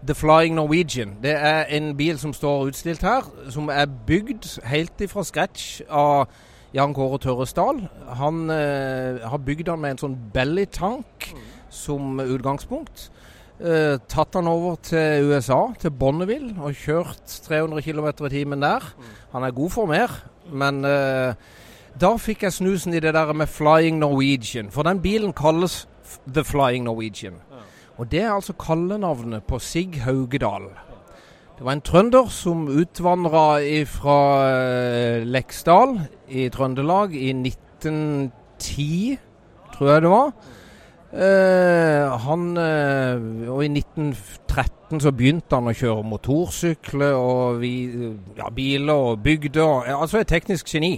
[0.08, 1.18] The Flying Norwegian.
[1.24, 6.30] Det er en bil som står utstilt her, som er bygd helt ifra scratch av
[6.76, 7.84] Jan Kåre Tørresdal.
[8.22, 11.32] Han eh, har bygd den med en sånn bellytank
[11.74, 13.10] som utgangspunkt.
[13.58, 18.86] Eh, tatt han over til USA, til Bonneville, og kjørt 300 km i timen der.
[19.34, 20.14] Han er god for mer.
[20.52, 21.34] Men uh,
[22.00, 24.72] da fikk jeg snusen i det der med Flying Norwegian.
[24.72, 25.88] For den bilen kalles
[26.28, 27.40] The Flying Norwegian.
[27.98, 30.70] Og det er altså kallenavnet på Sig Haugedal.
[31.58, 33.58] Det var en trønder som utvandra
[33.90, 35.98] fra uh, Leksdal
[36.30, 39.18] i Trøndelag i 1910,
[39.74, 40.32] tror jeg det var.
[41.08, 47.72] Uh, han, uh, og I 1913 så begynte han å kjøre motorsykler og vi,
[48.36, 49.64] ja, biler og bygde.
[49.64, 50.98] Og, altså et teknisk geni.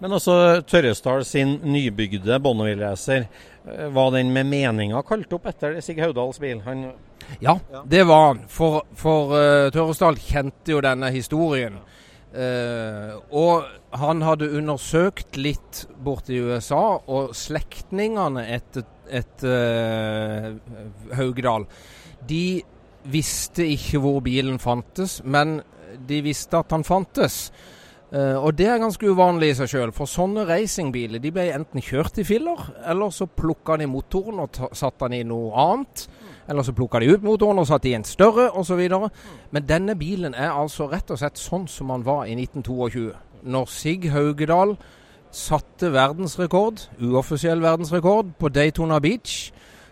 [0.00, 3.26] Men altså Tørresdal sin nybygde Bonneville-racer,
[3.66, 6.62] uh, var den med meninga kalt opp etter Sig Haudals bil?
[6.68, 6.92] Han,
[7.42, 7.56] ja,
[7.90, 8.44] det var han.
[8.46, 9.34] For, for
[9.74, 11.82] Tørresdal kjente jo denne historien.
[12.30, 21.66] og han hadde undersøkt litt borti USA, og slektningene etter etter uh, Haugedal.
[22.28, 22.60] De
[23.10, 25.60] visste ikke hvor bilen fantes, men
[26.08, 27.48] de visste at han fantes.
[28.10, 31.84] Uh, og det er ganske uvanlig i seg sjøl, for sånne racingbiler de ble enten
[31.84, 36.08] kjørt i filler, eller så plukka de motoren og satte den i noe annet.
[36.50, 38.80] Eller så plukka de ut motoren og satte i en større, osv.
[39.54, 43.12] Men denne bilen er altså rett og slett sånn som han var i 1922.
[43.46, 44.74] Når Sig Haugedal
[45.34, 49.50] satte verdensrekord, uoffisiell verdensrekord, på Daytona Beach.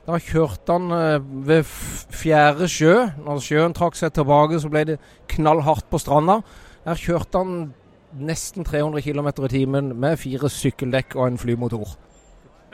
[0.08, 2.94] Da kjørte han eh, ved fjerde sjø.
[3.26, 4.98] Når sjøen trakk seg tilbake, så ble det
[5.34, 6.40] knallhardt på stranda.
[6.86, 7.70] Der kjørte han
[8.16, 11.96] nesten 300 km i timen med fire sykkeldekk og en flymotor.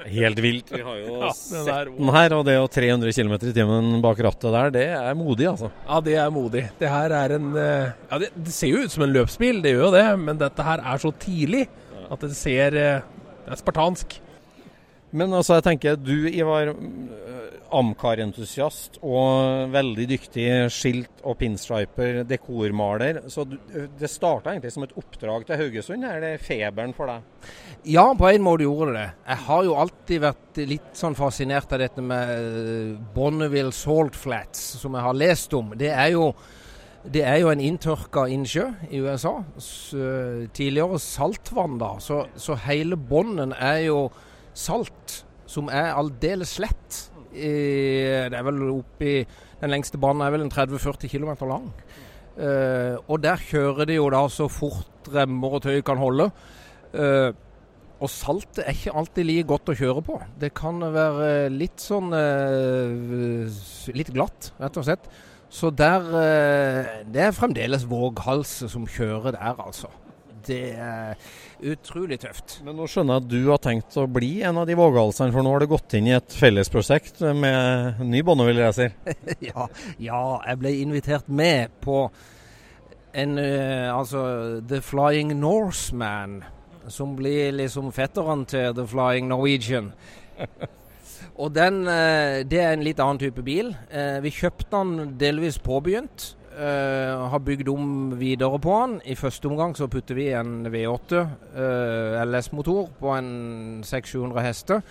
[0.05, 0.71] Helt vilt.
[0.71, 4.21] Vi har jo ja, sett den her, og det å 300 km i timen bak
[4.27, 5.71] rattet der, det er modig, altså.
[5.89, 6.67] Ja, det er modig.
[6.79, 9.75] Det her er en eh, Ja, det, det ser jo ut som en løpsbil, det
[9.75, 11.65] gjør jo det, men dette her er så tidlig.
[12.11, 13.03] At det ser eh,
[13.45, 14.21] Det er spartansk.
[15.15, 23.21] Men altså, jeg tenker du, Ivar, eh, Amcar-entusiast og veldig dyktig skilt- og pinstriper, dekormaler.
[23.31, 23.55] Så du,
[23.99, 26.07] det starta egentlig som et oppdrag til Haugesund?
[26.09, 27.47] Er det feberen for deg?
[27.95, 29.07] Ja, på en måte gjorde det det.
[29.29, 34.67] Jeg har jo alltid vært litt sånn fascinert av dette med eh, Bonneville Salt Flats,
[34.83, 35.77] som jeg har lest om.
[35.79, 36.33] Det er jo
[37.13, 39.43] det er jo en inntørka innsjø i USA.
[40.57, 41.97] tidligere saltvann, da.
[42.01, 44.09] Så, så hele bunnen er jo
[44.57, 47.01] salt, som er aldeles slett.
[47.35, 47.51] I,
[48.31, 49.25] det er vel oppi
[49.59, 51.71] Den lengste banen er vel en 30-40 km lang.
[52.35, 56.29] Uh, og der kjører de jo da så fort remmer og tøy kan holde.
[56.95, 57.31] Uh,
[58.03, 60.19] og saltet er ikke alltid like godt å kjøre på.
[60.41, 63.47] Det kan være litt sånn uh,
[63.95, 65.07] Litt glatt, rett og slett.
[65.55, 69.91] Så der eh, Det er fremdeles våghalse som kjører der, altså.
[70.45, 71.15] Det er
[71.65, 72.59] utrolig tøft.
[72.67, 75.47] Men nå skjønner jeg at du har tenkt å bli en av de våghalsene, for
[75.47, 78.93] nå har du gått inn i et fellesprosjekt med ny Bonneville-racer.
[79.49, 82.03] ja, ja, jeg ble invitert med på
[83.15, 84.27] en uh, Altså
[84.69, 86.43] The Flying Norseman,
[86.93, 89.95] som blir liksom fetteren til The Flying Norwegian.
[91.37, 93.75] Og den, eh, Det er en litt annen type bil.
[93.91, 96.37] Eh, vi kjøpte den delvis påbegynt.
[96.55, 99.01] Uh, har bygd om videre på den.
[99.05, 104.85] I første omgang så putter vi en V8 uh, LS-motor på en 600-700 hester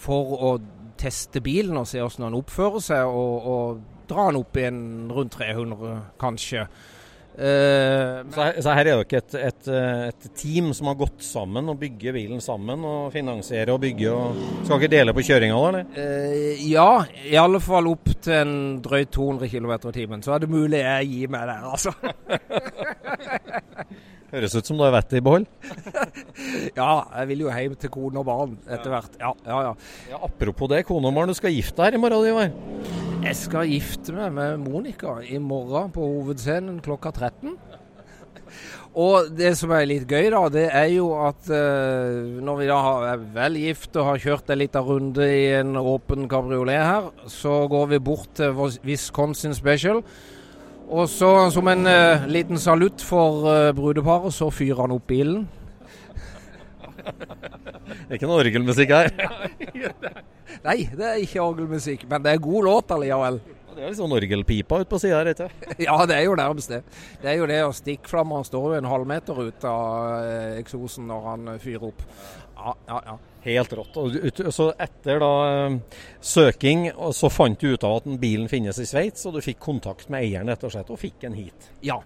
[0.00, 0.50] for å
[0.96, 5.12] teste bilen og se hvordan den oppfører seg, og, og dra den opp i en
[5.12, 6.64] rundt 300 kanskje.
[7.34, 11.24] Eh, Så her, så her er dere et, et, eh, et team som har gått
[11.26, 14.12] sammen og bygger bilen sammen og finansierer og bygger.
[14.14, 15.84] og Skal ikke dele på kjøringa da, eller?
[15.98, 16.88] Uh, ja,
[17.26, 20.22] i alle fall opp til en drøyt 200 km i timen.
[20.22, 21.94] Så er det mulig jeg gir meg der, altså.
[24.34, 25.44] Høres ut som du har vettet i behold.
[26.80, 29.18] ja, jeg vil jo hjem til kone og barn etter hvert.
[29.20, 29.74] Ja, ja, ja.
[30.10, 33.03] Ja, apropos det, kone og barn, du skal gifte deg i morgen, Ivar.
[33.24, 37.54] Jeg skal gifte meg med Monica i morgen på hovedscenen klokka 13.
[39.00, 42.76] Og det som er litt gøy, da, det er jo at eh, når vi da
[43.14, 47.62] er vel gift og har kjørt en liten runde i en åpen kabriolet her, så
[47.72, 48.52] går vi bort til
[48.84, 50.04] Wisconsin Special.
[50.84, 55.48] Og så som en eh, liten salutt for eh, brudeparet, så fyrer han opp bilen.
[57.00, 59.12] Det er ikke noe orgelmusikk her.
[60.64, 63.36] Nei, det er ikke orgelmusikk, men det er god låt allikevel.
[63.74, 65.50] Det er litt sånn orgelpipa ute på sida her, ikke?
[65.88, 66.80] Ja, det er jo nærmest det.
[67.20, 68.32] Det er jo det, å stikke fram.
[68.36, 72.04] Han står jo en halvmeter ut av eh, eksosen når han eh, fyrer opp.
[72.54, 73.16] Ja, ja, ja.
[73.44, 73.98] Helt rått.
[74.00, 75.76] Og så etter da eh,
[76.24, 79.60] søking, og så fant du ut av at bilen finnes i Sveits, og du fikk
[79.66, 81.70] kontakt med eieren rett og slett, og fikk en hit.
[81.84, 81.98] Ja.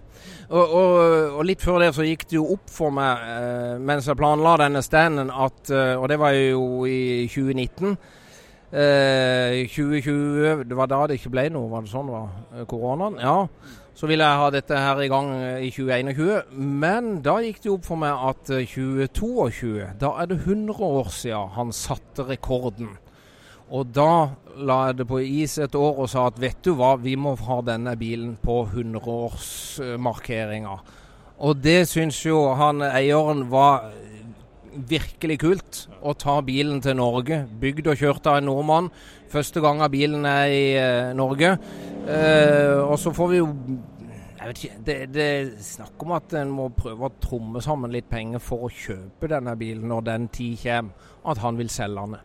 [0.49, 0.93] Og, og,
[1.37, 4.83] og litt før det så gikk det jo opp for meg mens jeg planla denne
[4.83, 7.93] standen, at, og det var jo i 2019
[8.71, 12.31] eh, 2020, det var da det ikke ble noe, var det sånn det var?
[12.53, 13.19] Eh, Koronaen?
[13.21, 13.37] Ja.
[13.99, 16.53] Så ville jeg ha dette her i gang eh, i 2021.
[16.55, 21.11] Men da gikk det opp for meg at eh, 2022, da er det 100 år
[21.11, 22.95] siden han satte rekorden.
[23.69, 26.95] Og da la jeg det på is et år og sa at vet du hva,
[26.97, 30.77] vi må ha denne bilen på 100-årsmarkeringa.
[31.39, 33.91] Og det syns jo han eieren var
[34.89, 35.83] virkelig kult.
[36.01, 37.43] Å ta bilen til Norge.
[37.61, 38.89] Bygd og kjørt av en nordmann.
[39.29, 41.55] Første gang bilen er i eh, Norge.
[42.09, 43.49] Eh, og så får vi jo
[44.39, 47.91] jeg vet ikke, det, det er snakk om at en må prøve å tromme sammen
[47.91, 52.05] litt penger for å kjøpe denne bilen når den tid kommer at han vil selge
[52.05, 52.21] den.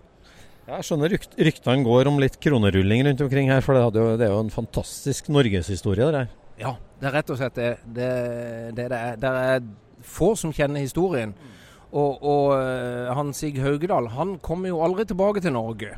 [0.65, 4.29] Jeg skjønner rykt, ryktene går om litt kronerulling rundt omkring her, for det, jo, det
[4.29, 6.07] er jo en fantastisk norgeshistorie.
[6.07, 6.31] det der.
[6.63, 8.13] Ja, det er rett og slett det det,
[8.79, 9.19] det, det er.
[9.21, 9.67] Det er
[10.05, 11.35] få som kjenner historien.
[11.95, 15.95] Og, og eh, han Sig Haugedal han kom jo aldri tilbake til Norge.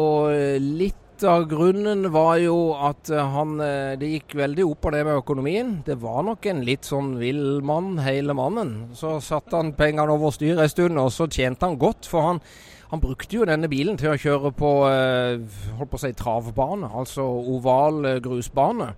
[0.00, 0.98] Og eh, litt
[1.28, 3.54] av grunnen var jo at eh, han
[4.00, 5.74] Det gikk veldig opp av det med økonomien.
[5.86, 8.92] Det var nok en litt sånn vill mann, hele mannen.
[8.98, 12.08] Så satte han pengene over styr en stund, og så tjente han godt.
[12.08, 12.40] For han,
[12.94, 17.28] han brukte jo denne bilen til å kjøre på holdt på å si travbane, altså
[17.52, 18.94] oval grusbane.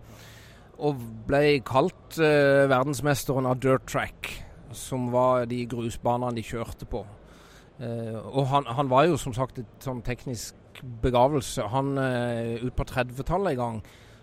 [0.85, 4.33] Og ble kalt verdensmesteren av dirt track,
[4.79, 7.05] som var de grusbanene de kjørte på.
[7.81, 11.67] Uh, og han, han var jo som sagt et sånn teknisk begavelse.
[11.73, 13.81] Han uh, Ut på 30-tallet en gang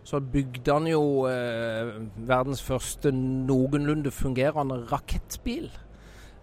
[0.07, 5.69] så bygde han jo uh, verdens første noenlunde fungerende rakettbil.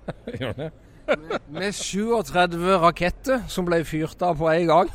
[1.08, 4.90] Med, med 37 raketter som ble fyrt av på en gang.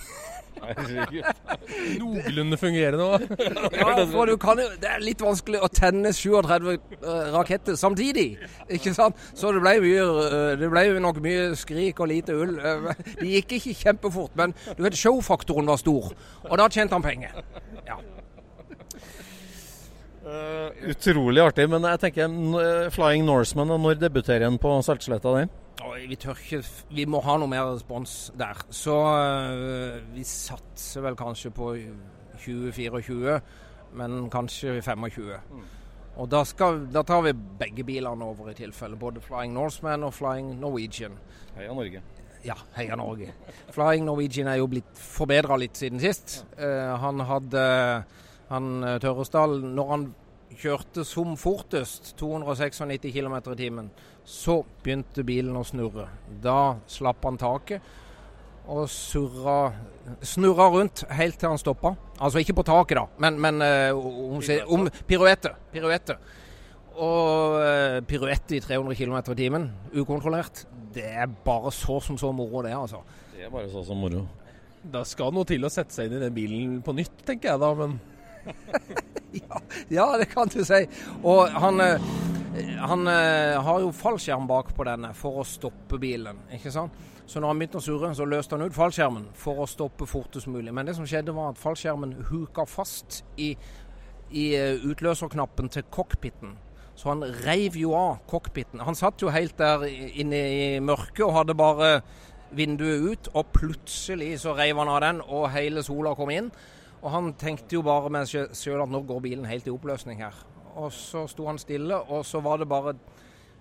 [2.00, 3.24] Noenlunde fungerende òg.
[3.84, 8.38] Ja, for du kan jo, Det er litt vanskelig å tenne 37 eh, raketter samtidig.
[8.72, 9.20] ikke sant?
[9.38, 12.56] Så det ble, mye, eh, det ble jo nok mye skrik og lite ull.
[12.60, 16.14] Eh, Det gikk ikke kjempefort, men du vet, showfaktoren var stor.
[16.50, 17.44] Og da tjente han penger.
[17.88, 18.00] Ja.
[20.88, 21.68] Utrolig artig.
[21.70, 25.52] Men jeg tenker Flying Norseman, når debuterer han på Saltsletta den?
[25.82, 26.60] Oi, vi tør ikke
[26.94, 28.60] Vi må ha noe mer respons der.
[28.70, 31.72] Så øh, vi satser vel kanskje på
[32.38, 33.40] 2024,
[33.98, 35.32] men kanskje 25.
[36.22, 39.00] Og da, skal, da tar vi begge bilene over i tilfelle.
[39.00, 41.18] Både Flying Norseman og Flying Norwegian.
[41.58, 42.04] Heia Norge.
[42.46, 43.32] Ja, heia Norge.
[43.74, 46.44] Flying Norwegian er jo blitt forbedra litt siden sist.
[46.58, 47.64] Eh, han hadde
[48.50, 50.10] han eh, Tørresdal Når han
[50.60, 53.90] kjørte som fortest, 296 km i timen,
[54.26, 56.08] så begynte bilen å snurre.
[56.44, 57.84] Da slapp han taket
[58.72, 59.74] og surra,
[60.24, 61.94] snurra rundt helt til han stoppa.
[62.24, 64.40] Altså ikke på taket, da, men, men eh, om,
[64.78, 65.52] om piruette.
[65.74, 66.16] piruette.
[66.94, 69.64] Og uh, piruette i 300 km i timen,
[69.98, 73.02] ukontrollert, det er bare så som så moro, det, altså.
[73.34, 74.28] Det er bare så som moro.
[74.94, 77.64] Da skal noe til å sette seg inn i den bilen på nytt, tenker jeg
[77.64, 77.72] da.
[77.80, 77.98] Men
[79.90, 80.84] Ja, det kan du si.
[81.24, 82.12] Og han, eh,
[82.80, 86.98] han eh, har jo fallskjerm bak på denne for å stoppe bilen, ikke sant.
[87.26, 90.50] Så når han begynte å surre, så løste han ut fallskjermen for å stoppe fortest
[90.52, 90.74] mulig.
[90.76, 93.54] Men det som skjedde var at fallskjermen huka fast i,
[94.36, 96.58] i eh, utløserknappen til cockpiten.
[97.00, 98.84] Så han reiv jo av cockpiten.
[98.86, 101.96] Han satt jo helt der inne i mørket og hadde bare
[102.54, 106.52] vinduet ut, og plutselig så reiv han av den, og hele sola kom inn.
[107.04, 110.24] Og han tenkte jo bare med seg sjøl at nå går bilen helt i oppløsning
[110.24, 110.36] her.
[110.76, 112.96] og så sto han stille, og så var det bare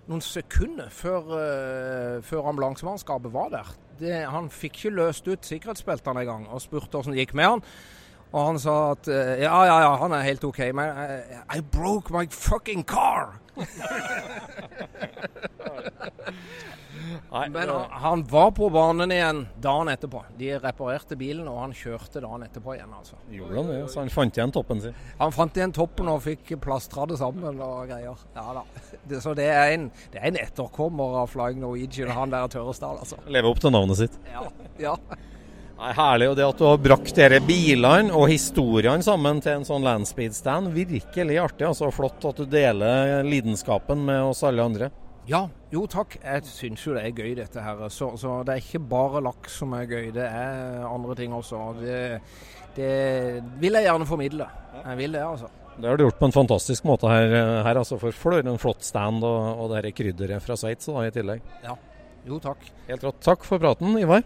[0.07, 3.69] noen sekunder før, uh, før ambulansemannskapet var der.
[3.99, 7.63] Det, han fikk ikke løst ut sikkerhetsbeltene engang, og spurte hvordan det gikk med han.
[8.33, 11.61] Og han sa at uh, ja, ja, ja, han er helt OK, men uh, I
[11.61, 13.42] broke my fucking car!
[17.33, 20.23] Men han, han, var på banen igjen dagen etterpå.
[20.37, 22.93] De reparerte bilen, og han kjørte dagen etterpå igjen.
[22.93, 23.17] altså.
[23.33, 23.79] Gjorde han det?
[23.91, 24.95] Så han fant igjen toppen sin?
[25.19, 28.23] Han fant igjen toppen og fikk plastra det sammen og greier.
[28.37, 28.63] Ja da.
[29.09, 33.01] Det, så det er, en, det er en etterkommer av Flying Norwegian, han der Tørresdal,
[33.01, 33.19] altså.
[33.33, 34.19] Leve opp til navnet sitt.
[34.33, 34.45] Ja.
[34.81, 34.97] ja.
[35.83, 36.29] Nei, herlig.
[36.31, 40.69] Og det at du har brakt dere bilene og historiene sammen til en sånn landspeed-stand,
[40.71, 41.65] virkelig artig.
[41.67, 44.87] altså Flott at du deler lidenskapen med oss alle andre.
[45.27, 46.15] Ja, jo takk.
[46.21, 47.81] Jeg syns jo det er gøy dette her.
[47.91, 51.59] Så, så, det er ikke bare laks som er gøy, det er andre ting også.
[51.81, 51.97] Det,
[52.77, 52.93] det
[53.59, 54.47] vil jeg gjerne formidle.
[54.77, 55.49] Jeg vil det, altså.
[55.73, 58.45] Det har du gjort på en fantastisk måte her, her altså for Flør.
[58.45, 61.43] En flott stand og, og det her krydderet fra Sveits i tillegg.
[61.65, 61.75] Ja.
[62.23, 62.63] Jo, takk.
[62.87, 63.19] Helt rått.
[63.25, 64.23] Takk for praten, Ivar.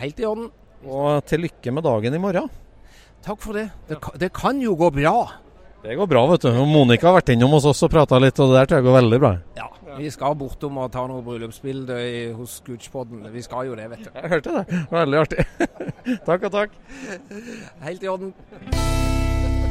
[0.00, 0.50] Helt i orden.
[0.82, 2.50] Og til lykke med dagen i morgen.
[3.22, 3.68] Takk for det.
[3.88, 5.16] Det, det kan jo gå bra.
[5.82, 6.50] Det går bra, vet du.
[6.66, 8.96] Monica har vært innom hos oss og prata litt, og det der tror jeg går
[8.98, 9.32] veldig bra.
[9.58, 9.68] Ja,
[9.98, 13.26] vi skal bortom og ta noen bryllupsbilder hos Scootspoden.
[13.34, 14.10] Vi skal jo det, vet du.
[14.14, 14.80] Jeg hørte det.
[14.94, 15.46] Veldig artig.
[16.28, 16.78] takk og takk.
[17.82, 18.34] Helt i orden.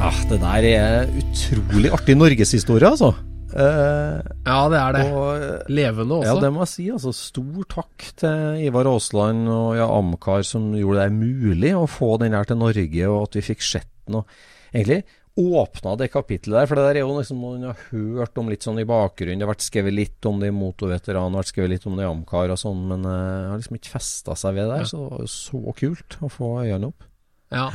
[0.02, 3.14] Ah, det der er utrolig artig norgeshistorie, altså.
[3.52, 5.06] Uh, ja, det er det.
[5.12, 6.30] Og, Levende også.
[6.30, 6.88] Ja, det må jeg si.
[6.94, 12.16] altså Stor takk til Ivar Aasland og ja, Amcar som gjorde det mulig å få
[12.22, 14.22] den her til Norge, og at vi fikk sett den.
[14.22, 15.04] Og egentlig
[15.42, 16.68] åpna det kapittelet der.
[16.70, 19.40] For det der er jo liksom noe man har hørt om litt sånn i bakgrunnen.
[19.40, 22.10] Det har vært skrevet litt om det i motorveteran, vært skrevet litt om det i
[22.10, 24.90] Amcar og sånn, men uh, har liksom ikke festa seg ved det der.
[24.92, 27.08] Så det var jo så kult å få øynene opp.
[27.52, 27.70] Ja.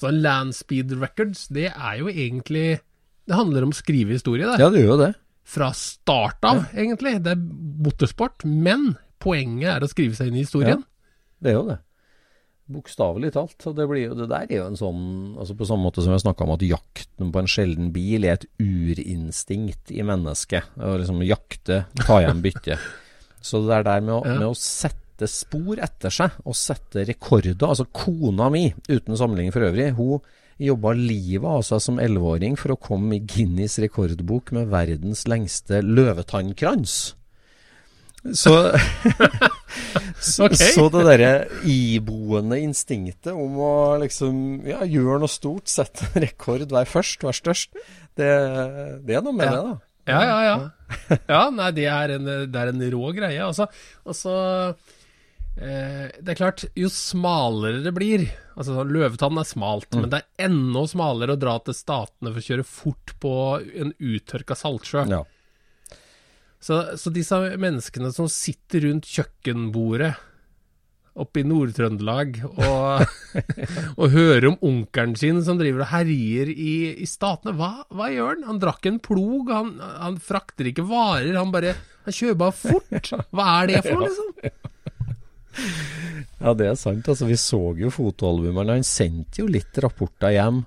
[0.00, 2.80] Så Landspeed Records, det er jo egentlig
[3.32, 4.60] Det handler om å skrive historie, det.
[4.60, 5.12] Ja, det gjør jo det.
[5.48, 6.82] Fra start av, ja.
[6.82, 7.14] egentlig.
[7.24, 7.40] Det er
[7.86, 10.82] motorsport, men poenget er å skrive seg inn i historien.
[10.84, 11.78] Ja, det er jo det.
[12.72, 13.56] Bokstavelig talt.
[13.70, 15.00] Og det, blir, det, der er jo en sånn
[15.40, 18.36] altså På samme måte som har snakka om at jakten på en sjelden bil er
[18.36, 20.76] et urinstinkt i mennesket.
[20.76, 22.76] Å liksom jakte, ta igjen bytte.
[23.42, 24.36] Så det er der med å, ja.
[24.44, 29.66] med å, sette spor etter seg, og sette rekorder Altså kona mi, uten sammenligning for
[29.66, 30.22] øvrig, hun
[30.60, 35.82] jobba livet av seg som elleveåring for å komme i Guinness rekordbok med verdens lengste
[35.84, 37.14] løvetannkrans.
[38.22, 38.52] Så,
[40.20, 40.70] så, okay.
[40.76, 41.30] så, det derre
[41.66, 43.72] iboende instinktet om å
[44.02, 44.36] liksom
[44.68, 47.74] ja, gjøre noe stort, sette en rekord, være først, være størst,
[48.18, 48.30] det,
[49.02, 49.56] det er noe med ja.
[49.56, 49.80] det, da.
[50.02, 51.18] Ja, ja, ja.
[51.30, 53.42] ja nei, det er en, det er en rå greie.
[53.42, 53.68] Altså,
[54.06, 54.32] altså
[55.52, 58.22] Det er klart, jo smalere det blir
[58.56, 60.00] Altså, Løvetann er smalt, mm.
[60.00, 63.92] men det er enda smalere å dra til Statene for å kjøre fort på en
[63.96, 65.06] uttørka saltsjø.
[65.12, 65.22] Ja.
[66.62, 70.12] Så, så, disse menneskene som sitter rundt kjøkkenbordet
[71.18, 73.02] oppe i Nord-Trøndelag og,
[73.98, 78.36] og, hører om onkelen sin som driver og herjer i, i statene, hva, hva, gjør
[78.36, 78.46] han?
[78.48, 81.74] Han drakk en plog, han, han, frakter ikke varer, han bare
[82.06, 83.10] Han kjører bare fort.
[83.34, 84.61] Hva er det for noe, liksom?
[86.42, 87.08] Ja, det er sant.
[87.08, 88.78] Altså, vi så jo fotoalbumene.
[88.80, 90.64] Han sendte jo litt rapporter hjem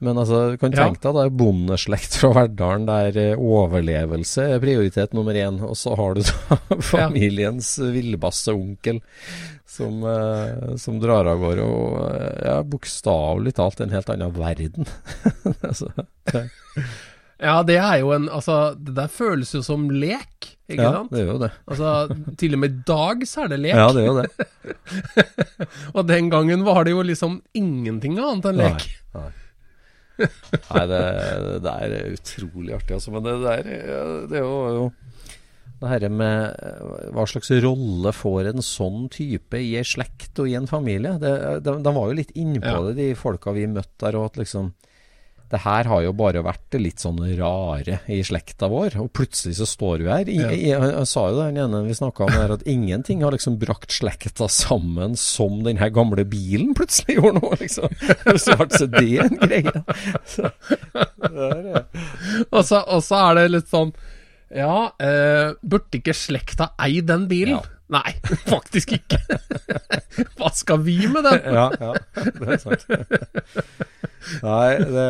[0.00, 5.12] men altså, kan tenke deg det er bondeslekt fra Verdalen der eh, overlevelse er prioritet
[5.16, 5.60] nummer én.
[5.66, 6.56] Og så har du da
[6.94, 9.02] familiens villbasse onkel
[9.70, 14.88] som, uh, som, drar av gårde og uh, ja, bokstavelig talt en helt annen verden.
[15.68, 15.92] altså,
[17.40, 21.12] ja, det er jo en Altså, det der føles jo som lek, ikke ja, sant?
[21.12, 21.50] det gjør jo det.
[21.66, 21.92] Altså,
[22.40, 23.78] til og med i dag så er det lek.
[23.80, 24.48] Ja, det gjør det.
[25.96, 28.88] og den gangen var det jo liksom ingenting annet enn lek.
[29.16, 29.30] Nei, nei.
[30.20, 30.98] Nei, det,
[31.64, 33.14] det, er utrolig artig, altså.
[33.14, 34.90] Men det, der, er, det er jo,
[35.80, 40.58] det her med hva slags rolle får en sånn type i ei slekt og i
[40.58, 41.16] en familie?
[41.22, 41.32] De,
[41.64, 42.82] de, de var jo litt innpå ja.
[42.90, 44.20] det, de folka vi møtte der.
[44.20, 44.74] og at liksom
[45.50, 49.56] det her har jo bare vært det litt sånn rare i slekta vår, og plutselig
[49.58, 50.30] så står vi her.
[50.30, 53.58] Jeg, jeg, sa jo det den ene vi snakka om her, at ingenting har liksom
[53.58, 57.90] brakt slekta sammen som den her gamle bilen plutselig gjorde nå, liksom.
[58.38, 59.82] Så ble det en greie.
[60.30, 60.46] Så,
[62.50, 63.90] og, så, og så er det litt sånn
[64.54, 67.58] Ja, eh, burde ikke slekta eie den bilen?
[67.58, 67.79] Ja.
[67.90, 68.12] Nei,
[68.46, 69.18] faktisk ikke.
[70.38, 71.40] Hva skal vi med den?
[71.56, 71.92] ja, ja,
[72.36, 72.84] det er sant.
[74.44, 75.06] Nei, det,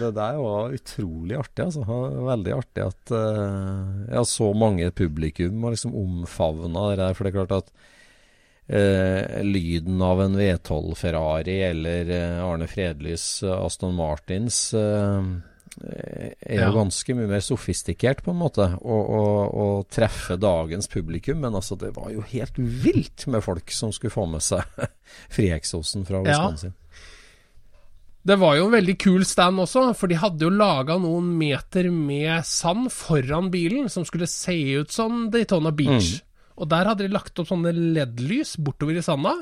[0.00, 1.66] det, der var utrolig artig.
[1.66, 1.84] altså.
[2.28, 7.16] Veldig artig at uh, ja, så mange publikum har liksom omfavna det der.
[7.16, 7.72] For det er klart at
[8.72, 14.70] uh, lyden av en V12 Ferrari eller uh, Arne Fredlys Aston Martins
[15.82, 21.40] er jo ganske mye mer sofistikert, på en måte, og, og, og treffe dagens publikum.
[21.42, 24.62] Men altså, det var jo helt vilt med folk som skulle få med seg
[25.36, 26.74] frieksosen fra Wisconsin.
[26.74, 26.80] Ja.
[28.24, 31.90] Det var jo en veldig kul stand også, for de hadde jo laga noen meter
[31.92, 36.14] med sand foran bilen som skulle se ut som Daytona Beach.
[36.22, 36.30] Mm.
[36.54, 39.34] Og der hadde de lagt opp sånne LED-lys bortover i sanda.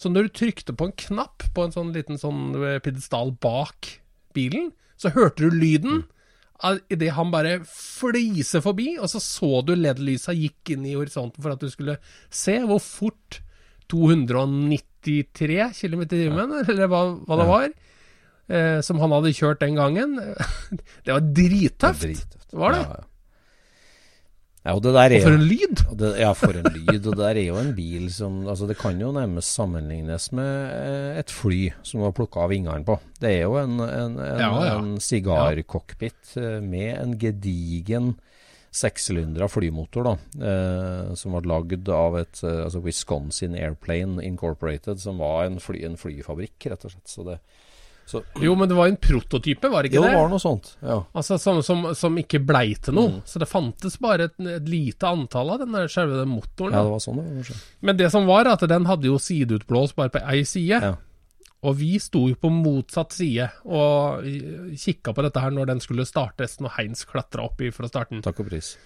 [0.00, 3.90] Så når du trykte på en knapp på en sånn liten sånn eh, pidestall bak
[4.36, 6.84] bilen, så hørte du lyden mm.
[6.92, 11.54] idet han bare fliser forbi, og så så du LED-lysa gikk inn i horisonten for
[11.54, 11.98] at du skulle
[12.32, 13.42] se hvor fort
[13.92, 17.68] 293 km i timen, eller hva, hva det var,
[18.50, 20.16] eh, som han hadde kjørt den gangen.
[21.04, 22.48] det var drittøft, det var, drittøft.
[22.64, 22.82] var det?
[22.86, 23.12] Ja, ja.
[24.66, 25.82] Ja, og, og, for en lyd!
[25.94, 26.96] Det, ja, for en lyd.
[26.98, 30.52] Og det der er jo en bil som altså Det kan jo nærmest sammenlignes med
[30.74, 32.98] eh, et fly som var plukka av vingene på.
[33.22, 34.78] Det er jo en, en, en, ja, ja.
[34.80, 38.16] en sigarcockpit eh, med en gedigen
[38.76, 40.14] sekssylindra flymotor, da,
[40.50, 45.80] eh, som var lagd av et eh, altså Wisconsin Airplane Incorporated, som var en, fly,
[45.86, 47.08] en flyfabrikk, rett og slett.
[47.08, 47.38] Så det,
[48.06, 50.10] så, jo, men det var en prototype, var det ikke jo, det?
[50.12, 50.98] Jo, det var noe sånt, ja.
[51.18, 53.16] Altså som, som, som ikke blei til noe.
[53.16, 53.24] Mm.
[53.26, 56.76] Så det fantes bare et, et lite antall av den der selve den motoren.
[56.76, 57.64] Ja, det var sånn det var.
[57.90, 60.78] Men det som var, at den hadde jo sideutblås bare på ei side.
[60.86, 60.94] Ja.
[61.66, 64.22] Og vi sto jo på motsatt side og
[64.78, 67.90] kikka på dette her når den skulle startes, når Heins klatra opp i for å
[67.90, 68.22] starte den.
[68.22, 68.76] Takk og pris.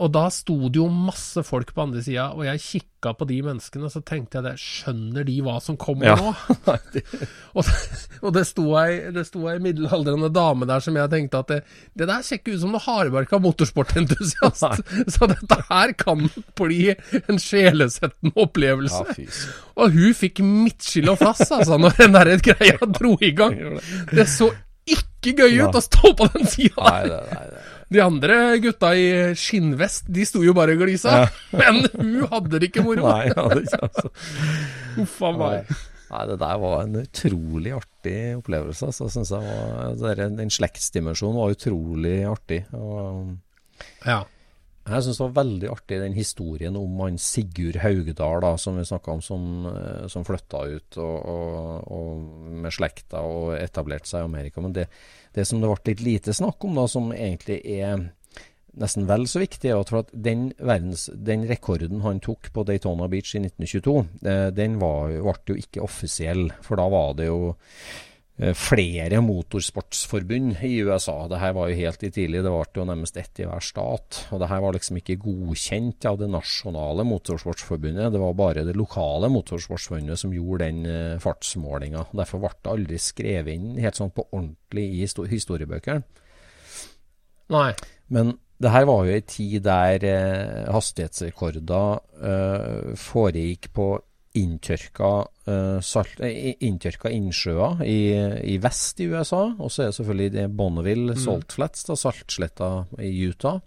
[0.00, 3.38] Og da sto det jo masse folk på andre sida, og jeg kikka på de
[3.44, 6.14] menneskene, så tenkte jeg det, skjønner de hva som kommer ja.
[6.16, 6.32] nå?
[7.58, 7.68] og,
[8.22, 11.60] og, det sto ei, det sto ei middelaldrende dame der som jeg tenkte at det,
[11.98, 14.82] det der ser ikke ut som noe hardbarka motorsportentusiast.
[15.16, 16.24] så dette her kan
[16.58, 19.04] bli en sjelesettende opplevelse.
[19.18, 19.30] Ja,
[19.82, 23.58] og hun fikk midtskill og flass, altså, når den der greia dro i gang.
[24.12, 24.52] Det så
[24.88, 27.12] ikke gøy ut å stå på den sida der.
[27.12, 27.61] Nei, nei, nei.
[27.92, 29.06] De andre gutta i
[29.38, 31.22] skinnvest, de sto jo bare og glisa.
[31.22, 31.30] Ja.
[31.60, 33.06] Men hun hadde det ikke moro.
[33.08, 34.12] Nei, hadde ikke altså.
[35.02, 35.72] Uff a meg.
[36.12, 38.90] Nei, det der var en utrolig artig opplevelse.
[38.92, 42.62] Så synes jeg var, Den slektsdimensjonen var utrolig artig.
[42.76, 43.32] Og,
[44.04, 44.20] ja.
[44.82, 48.84] Jeg syns det var veldig artig den historien om han Sigurd Haugdal, da, som vi
[48.88, 54.24] snakka om, som, eh, som flytta ut og, og, og med slekta og etablerte seg
[54.24, 54.64] i Amerika.
[54.64, 54.88] Men det,
[55.34, 58.10] det som det ble litt lite snakk om, da, som egentlig er
[58.78, 63.34] nesten vel så viktig, er at den, verdens, den rekorden han tok på Daytona Beach
[63.36, 66.48] i 1922, eh, den var, ble jo ikke offisiell.
[66.64, 67.52] For da var det jo
[68.56, 71.28] flere motorsportsforbund i USA.
[71.28, 74.22] Det her var jo helt i tidlig, det ble jo nærmest ett i hver stat.
[74.32, 78.12] Og det her var liksom ikke godkjent av det nasjonale motorsportsforbundet.
[78.14, 82.06] Det var bare det lokale motorsportsforbundet som gjorde den uh, fartsmålinga.
[82.22, 85.04] Derfor ble det aldri skrevet inn helt sånn på ordentlig i
[85.34, 86.02] historiebøkene.
[87.52, 87.70] Nei.
[88.12, 92.00] Men det her var jo ei tid der uh, hastighetsrekorder
[92.98, 93.86] foregikk på
[94.38, 95.10] inntørka,
[95.84, 97.98] salt, uh, inntørka innsjøer i,
[98.54, 99.42] i, vest i USA.
[99.58, 101.20] Og så er det selvfølgelig det Bonneville, mm.
[101.24, 102.70] Salt Flats, da, saltsletta
[103.02, 103.60] i Utah.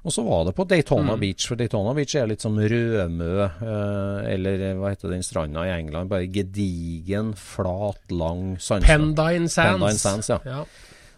[0.00, 1.20] Og så var det på Daytona mm.
[1.20, 5.74] Beach, for Daytona Beach er litt som Rømø, uh, eller hva heter den stranda i
[5.74, 6.08] England?
[6.12, 9.12] Bare gedigen, flat, lang sandstrand.
[9.16, 9.76] Pendine Sands.
[9.76, 10.40] Pendine Sands ja.
[10.48, 10.64] ja.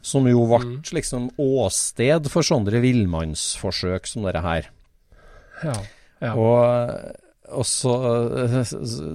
[0.03, 0.79] Som jo ble mm.
[0.99, 4.71] liksom åsted for sånne villmannsforsøk som dette her.
[5.63, 5.77] Ja.
[6.25, 6.33] ja.
[6.35, 7.22] Og
[7.53, 7.93] og så,
[8.43, 8.73] eh,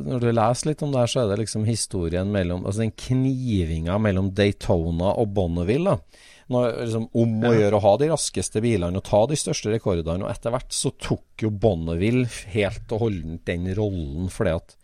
[0.08, 2.96] når du leser litt om det her, så er det liksom historien mellom Altså den
[2.98, 5.98] knivinga mellom Daytona og Bonneville.
[5.98, 6.26] da.
[6.48, 10.24] Når, liksom, om å gjøre å ha de raskeste bilene og ta de største rekordene.
[10.24, 14.78] Og etter hvert så tok jo Bonneville helt og holdent den rollen, fordi at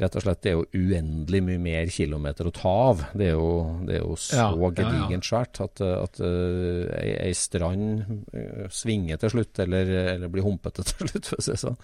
[0.00, 3.04] rett og slett det er jo uendelig mye mer kilometer å ta av.
[3.18, 3.50] Det er jo,
[3.84, 9.20] det er jo så ja, gedigent svært at, at uh, ei, ei, strand uh, svinger
[9.20, 11.80] til slutt, eller, eller blir humpete til slutt, for å si det sånn.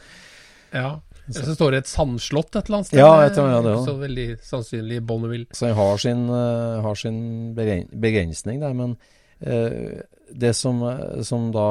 [0.72, 0.98] Ja.
[1.28, 3.00] Så står det et sandslott et eller annet sted.
[3.02, 3.90] Ja, jeg tror ja, det også.
[3.90, 5.48] Så veldig sannsynlig Bonneville.
[5.52, 7.18] Så jeg har sin, uh, har sin
[7.54, 8.94] begrensning der, men
[9.44, 9.98] uh,
[10.28, 10.80] det som,
[11.24, 11.68] som, da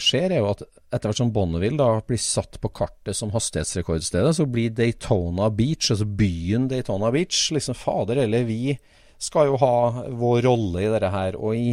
[0.00, 4.34] skjer, er jo at etter hvert som Bonneville da blir satt på kartet som hastighetsrekordstedet,
[4.38, 8.78] så blir Daytona Beach, altså byen Daytona Beach, liksom fader eller vi
[9.20, 11.36] skal jo ha vår rolle i dette her.
[11.36, 11.72] Og i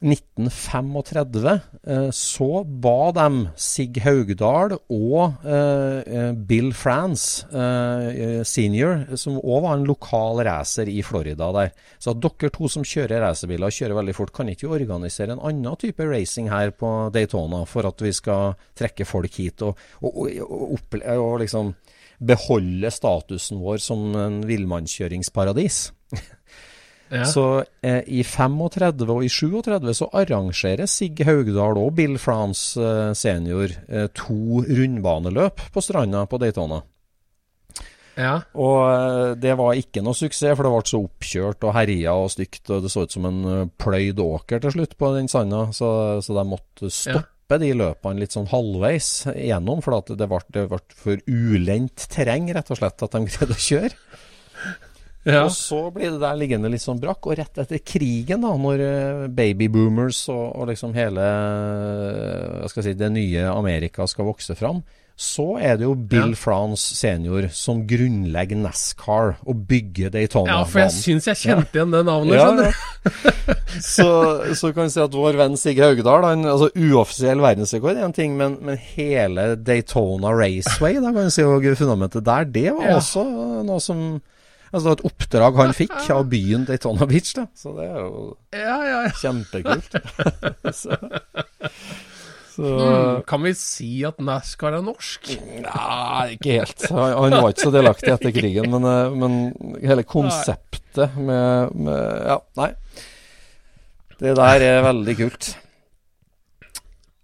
[0.00, 3.26] 1935 eh, så ba de
[3.60, 7.44] Sig Haugdal og eh, eh, Bill France
[8.48, 12.86] senior, som òg var en lokal racer i Florida der, så at dere to som
[12.86, 17.10] kjører racerbiler og kjører veldig fort, kan ikke organisere en annen type racing her på
[17.12, 21.74] Daytona for at vi skal trekke folk hit og, og, og, og liksom
[22.20, 25.90] beholde statusen vår som en villmannskjøringsparadis?
[27.10, 27.24] Ja.
[27.26, 27.44] Så
[27.82, 33.74] eh, i 35 og i 37 så arrangerer Sig Haugdal og Bill France eh, senior
[33.88, 36.84] eh, to rundbaneløp på stranda på Daytona.
[38.20, 38.36] Ja.
[38.58, 42.30] Og eh, det var ikke noe suksess, for det ble så oppkjørt og herja og
[42.34, 42.62] stygt.
[42.70, 45.90] Og det så ut som en eh, pløyd åker til slutt på den sanda, så,
[46.24, 50.68] så de måtte stoppe de løpene litt sånn halvveis gjennom, For at det ble, det
[50.70, 53.96] ble for ulendt terreng, rett og slett, at de greide å kjøre.
[55.28, 55.42] Ja.
[55.44, 57.26] Og så blir det der liggende litt sånn brakk.
[57.28, 61.26] Og rett etter krigen, da, når eh, babyboomers og, og liksom hele
[62.60, 64.80] hva skal jeg si, det nye Amerika skal vokse fram,
[65.20, 66.38] så er det jo Bill Ja.
[66.40, 70.62] France senior som grunnlegger NASCAR og bygger Daytona-banen.
[70.62, 72.70] ja, for jeg syns jeg kjente igjen det navnet, Ja, ja.
[73.94, 74.08] så,
[74.56, 78.16] så kan vi si at vår venn Sigge Haugdal han, altså Uoffisiell verdensrekord er en
[78.16, 82.96] ting, men, men hele Daytona Raceway da kan vi si, og fundamentet der, det var
[82.96, 83.26] også
[83.68, 84.06] noe som
[84.70, 87.46] Altså det var et oppdrag han fikk av byen Daytona Beach, da.
[87.58, 89.14] Så det er jo Ja, ja, ja.
[89.18, 89.96] kjempekult.
[90.80, 90.98] så,
[92.54, 95.30] så Mm, kan vi si at NASCAR er norsk?
[95.64, 96.84] Nei, ikke helt.
[96.92, 99.38] Han, var ikke så delaktig etter krigen, men, eh, men
[99.80, 102.70] hele konseptet med, med Ja, nei.
[104.20, 105.54] Det der er veldig kult.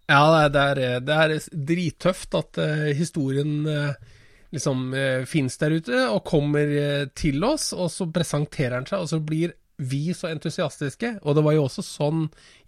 [0.08, 4.14] Ja, det er, det er, det er drittøft at uh, historien eh,
[4.54, 9.02] liksom uh, fins der ute og kommer eh, til oss, og så presenterer han seg,
[9.02, 11.18] og så blir vi så entusiastiske.
[11.26, 12.22] Og det var jo også sånn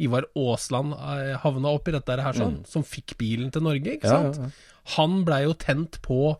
[0.04, 4.12] Ivar Aasland havna havna oppi dette her, sånn, som fikk bilen til Norge, ikke Mm.
[4.12, 4.36] Ja, sant?
[4.36, 4.74] ja, ja.
[4.96, 6.36] Han blei jo tent på,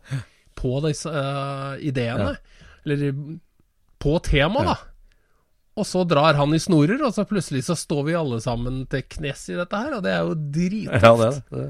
[0.57, 2.35] på disse eh, ideene,
[2.85, 3.11] eller
[3.99, 4.77] på temaet, da.
[5.79, 9.05] Og så drar han i snorer, og så plutselig så står vi alle sammen til
[9.07, 11.05] knes i dette her, og det er jo drittøft.
[11.05, 11.69] Ja, det, er det.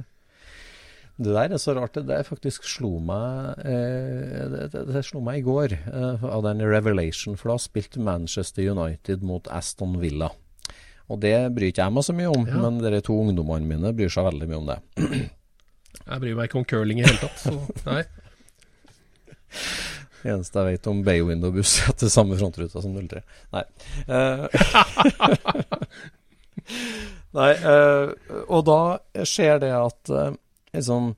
[1.19, 1.97] Det der er så rart.
[1.97, 6.45] Det der faktisk slo meg eh, det, det, det slo meg i går eh, av
[6.45, 10.29] den Revelation, for da spilte Manchester United mot Aston Villa.
[11.09, 12.61] Og det bryr ikke jeg meg så mye om, Ja.
[12.63, 14.79] men de to ungdommene mine bryr seg veldig mye om det.
[15.99, 17.55] Jeg bryr meg ikke om curling i hele tatt, så
[17.89, 18.03] nei.
[20.19, 23.21] Det eneste jeg vet om Bay Window-buss etter samme frontruta som 03.
[23.55, 23.63] Nei.
[24.11, 24.47] Uh,
[27.39, 28.11] Nei, uh,
[28.49, 28.79] og da
[29.27, 30.33] skjer det at eh,
[30.75, 31.13] liksom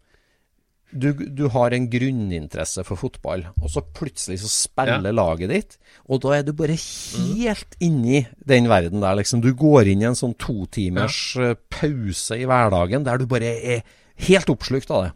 [0.92, 5.78] du, du har en grunninteresse for fotball, og så plutselig så spiller laget ditt,
[6.12, 9.40] og da er du bare helt inni den verden der, liksom.
[9.40, 11.54] Du går inn i en sånn totimers ja.
[11.72, 13.86] pause i hverdagen der du bare er
[14.28, 15.14] helt oppslukt av det.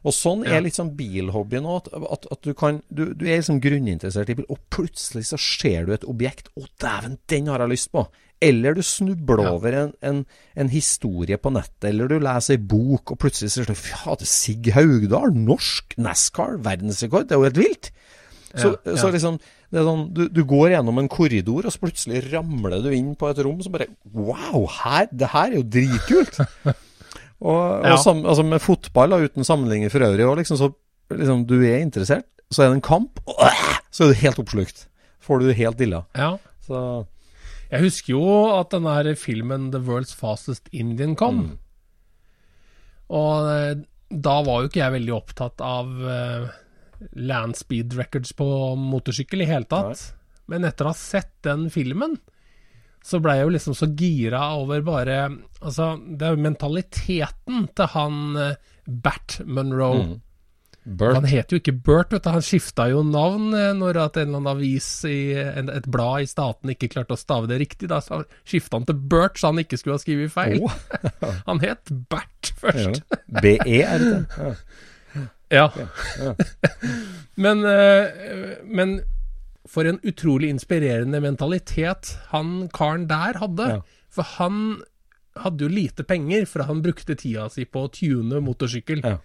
[0.00, 0.56] Og sånn Ja.
[0.56, 1.90] er litt sånn bilhobbyen òg.
[1.92, 5.38] At, at, at du kan Du, du er liksom grunninteressert i bil, og plutselig så
[5.38, 6.48] ser du et objekt.
[6.56, 8.06] Å, dæven, den har jeg lyst på!
[8.42, 9.50] Eller du snubler Ja.
[9.52, 10.20] over en, en,
[10.56, 14.70] en historie på nettet, eller du leser ei bok, og plutselig ser du Fader, Sig
[14.72, 17.28] Haugdal, norsk NASCAR, verdensrekord!
[17.28, 17.90] Det er jo helt vilt!
[18.56, 19.36] Så, Ja, så liksom
[19.70, 23.12] det er sånn, du, du går gjennom en korridor, og så plutselig ramler du inn
[23.14, 24.64] på et rom som bare Wow!
[24.80, 26.40] Her, det her er jo dritkult!
[27.40, 27.94] Og, og Ja.
[27.96, 30.66] sam, altså med fotball, da, uten sammenligning for øvrig, og liksom så
[31.08, 34.38] liksom, du er interessert, så er det en kamp, og øh, så er du helt
[34.42, 34.82] oppslukt.
[35.24, 36.02] Får du det helt dilla.
[36.18, 36.34] Ja.
[36.66, 36.82] Så
[37.70, 38.24] Jeg husker jo
[38.56, 41.58] at den her filmen 'The World's Fastest Indian' kom.
[43.10, 46.50] Og eh, da var jo ikke jeg veldig opptatt av uh,
[47.14, 48.46] land speed records på
[48.78, 50.02] motorsykkel i hele tatt.
[50.50, 52.16] Men etter å ha sett den filmen,
[53.06, 55.20] så blei jeg jo liksom så gira over bare
[55.62, 60.02] Altså, det er jo mentaliteten til han eh, Bert Monroe.
[60.02, 60.12] Mm.
[60.90, 61.16] Bert.
[61.18, 62.30] Han het jo ikke Bert, vet du.
[62.34, 66.30] Han skifta jo navn eh, når at en eller annen avis i et blad i
[66.30, 67.90] staten ikke klarte å stave det riktig.
[67.92, 70.60] Da skifta han til Bert, så han ikke skulle ha skrevet feil.
[70.66, 71.32] Oh.
[71.50, 73.04] han het Bert først.
[73.40, 74.50] BE, er det det?
[75.50, 75.70] Ja.
[76.20, 76.34] Ja.
[77.44, 79.00] men, eh, men
[79.70, 83.72] for en utrolig inspirerende mentalitet han karen der hadde.
[83.76, 83.80] Ja.
[84.10, 84.80] For han
[85.40, 89.02] hadde jo lite penger, for han brukte tida si på å tune motorsykkel.
[89.06, 89.18] Ja.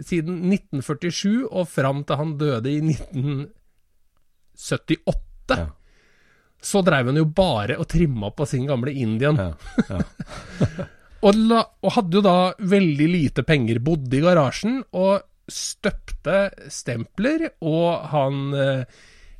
[0.00, 5.54] Siden 1947 og fram til han døde i 1978.
[5.54, 5.66] Ja.
[6.64, 9.36] Så dreiv han jo bare og trimma på sin gamle Indian.
[9.36, 9.52] Ja.
[9.90, 9.98] Ja.
[11.24, 13.78] Og, la, og hadde jo da veldig lite penger.
[13.80, 18.84] Bodde i garasjen og støpte stempler, og han eh,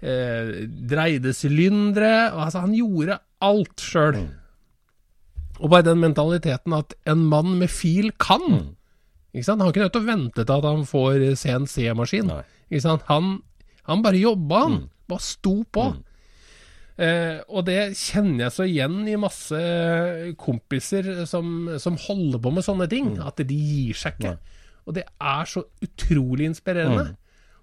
[0.00, 2.30] eh, dreide sylindere.
[2.30, 4.16] Altså, han gjorde alt sjøl.
[5.61, 8.76] Og bare den mentaliteten at en mann med fil kan.
[9.35, 9.61] Ikke sant?
[9.61, 12.32] Han er ikke nødt til å vente til at han får CNC-maskin.
[12.70, 13.07] Ikke sant?
[13.11, 13.39] Han,
[13.91, 14.76] han bare jobba, han.
[15.11, 15.89] Bare sto på.
[16.95, 19.59] Eh, og det kjenner jeg så igjen i masse
[20.39, 23.16] kompiser som, som holder på med sånne ting.
[23.18, 24.37] At de gir seg ikke.
[24.85, 27.14] Og det er så utrolig inspirerende.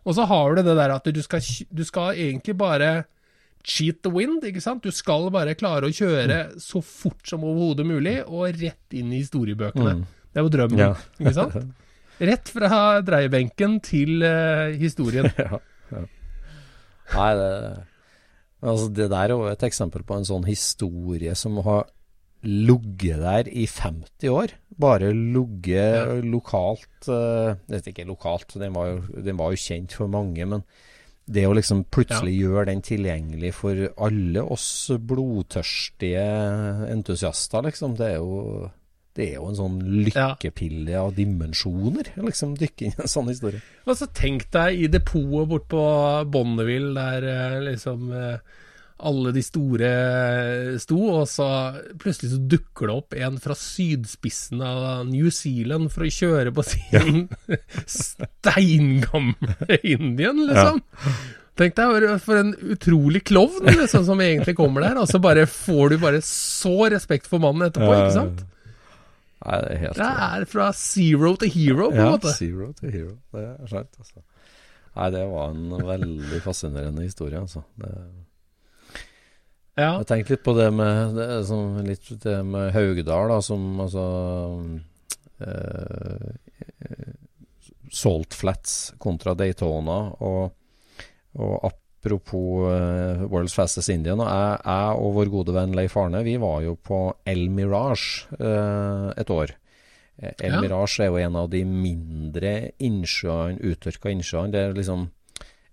[0.01, 2.91] Og så har du det der at du skal, du skal egentlig bare
[3.63, 4.83] cheat the wind, ikke sant.
[4.83, 9.21] Du skal bare klare å kjøre så fort som overhodet mulig, og rett inn i
[9.21, 9.99] historiebøkene.
[9.99, 10.07] Mm.
[10.31, 10.93] Det er jo drømmen, Ja.
[11.19, 11.55] ikke sant?
[12.31, 15.31] Rett fra dreiebenken til uh, historien.
[15.41, 15.57] ja,
[15.91, 16.03] ja.
[17.15, 17.53] Nei, det
[18.61, 21.87] Altså, det der er jo et eksempel på en sånn historie som har
[22.45, 24.53] ligget der i 50 år.
[24.81, 29.97] Bare ligget lokalt uh, Det er ikke lokalt, den var, jo, den var jo kjent
[29.97, 30.61] for mange, men
[31.31, 36.23] det å liksom plutselig gjøre den tilgjengelig for alle oss blodtørstige
[36.91, 38.69] entusiaster, liksom, det er jo
[39.17, 43.59] det er jo en sånn lykkepille av dimensjoner, liksom, dykke inn i en sånn historie.
[43.83, 45.85] Og så tenk deg i depotet bort på
[46.31, 48.37] Bonneville, der eh, liksom eh,
[49.01, 49.89] alle de store
[50.81, 51.47] sto, og så
[51.99, 56.65] plutselig så dukker det opp en fra sydspissen av New Zealand for å kjøre på
[56.69, 57.25] sin
[57.99, 60.81] steingamle Indien, liksom.
[61.59, 65.91] Tenk deg for en utrolig klovn liksom, som egentlig kommer der, og så bare får
[65.91, 68.45] du bare så respekt for mannen etterpå, ikke sant?
[69.41, 72.33] Nei, det er helt Det er fra zero to hero, på en ja, måte.
[72.37, 73.15] Zero to hero.
[73.33, 74.21] Det er sant, altså.
[74.91, 77.63] Nei, det var en veldig fascinerende historie, altså.
[77.79, 77.93] Det,
[79.79, 79.95] Ja.
[80.01, 84.03] Jeg tenkte litt på det med det, sånn, litt det med Haugdal, da, som altså
[85.39, 86.33] eh,
[87.91, 89.95] Salt Flats kontra Daytona,
[90.27, 90.51] og,
[91.39, 91.55] og
[92.01, 96.33] apropos uh, World's Fastest Indian, og jeg, jeg og vår gode venn Leif Arne, vi
[96.41, 99.53] var jo på El Mirage uh, et år.
[100.21, 100.61] Eh, El Ja.
[100.61, 104.51] Mirage er jo en av de mindre innsjøene, uttørka innsjøene.
[104.51, 105.07] Det er liksom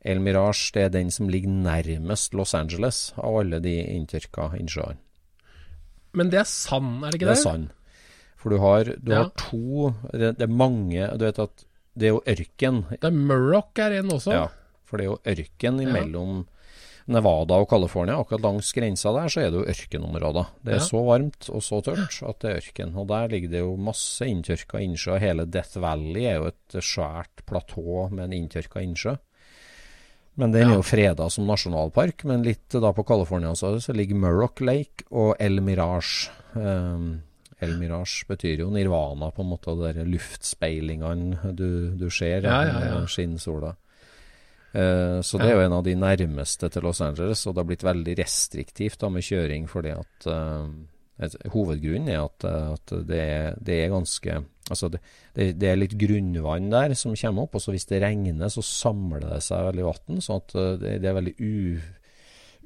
[0.05, 5.01] El Mirage det er den som ligger nærmest Los Angeles av alle de inntørka innsjøene.
[6.17, 7.39] Men det er sand, er det ikke Det det?
[7.39, 7.67] er sand.
[8.39, 9.23] For du har, du Ja.
[9.25, 11.65] har to det, det er mange Du vet at
[11.99, 12.85] det er jo ørken.
[12.93, 14.31] Det er Murrock er en også.
[14.33, 14.47] Ja,
[14.89, 16.39] for det er jo ørken imellom
[17.09, 18.19] Nevada og California.
[18.21, 20.51] Akkurat langs grensa der så er det jo ørkenområder.
[20.65, 20.89] Det er Ja.
[20.91, 22.91] så varmt og så tørt at det er ørken.
[23.01, 25.17] Og der ligger det jo masse inntørka innsjø.
[25.23, 29.17] Hele Death Valley er jo et svært platå med en inntørka innsjø.
[30.39, 32.25] Men den er jo freda som nasjonalpark.
[32.29, 36.29] Men litt da på California så, så ligger Murrock Lake og El Mirage.
[36.55, 37.23] Um,
[37.61, 42.85] El Mirage betyr jo nirvana, på en måte, de luftspeilingene du, du ser Ja, ja,
[42.85, 43.01] ja.
[43.07, 43.75] skinnsola.
[44.73, 47.69] Eh, så det er jo en av de nærmeste til Los Angeles, og det har
[47.71, 50.69] blitt veldig restriktivt da med kjøring fordi at uh,
[51.25, 54.99] et, Hovedgrunnen er at, eh, at det, er, det er ganske Altså det,
[55.33, 58.61] det, det er litt grunnvann der som kommer opp, og så hvis det regner, så
[58.61, 60.53] samler det seg veldig vann, Så at
[60.83, 61.79] det, det er veldig u,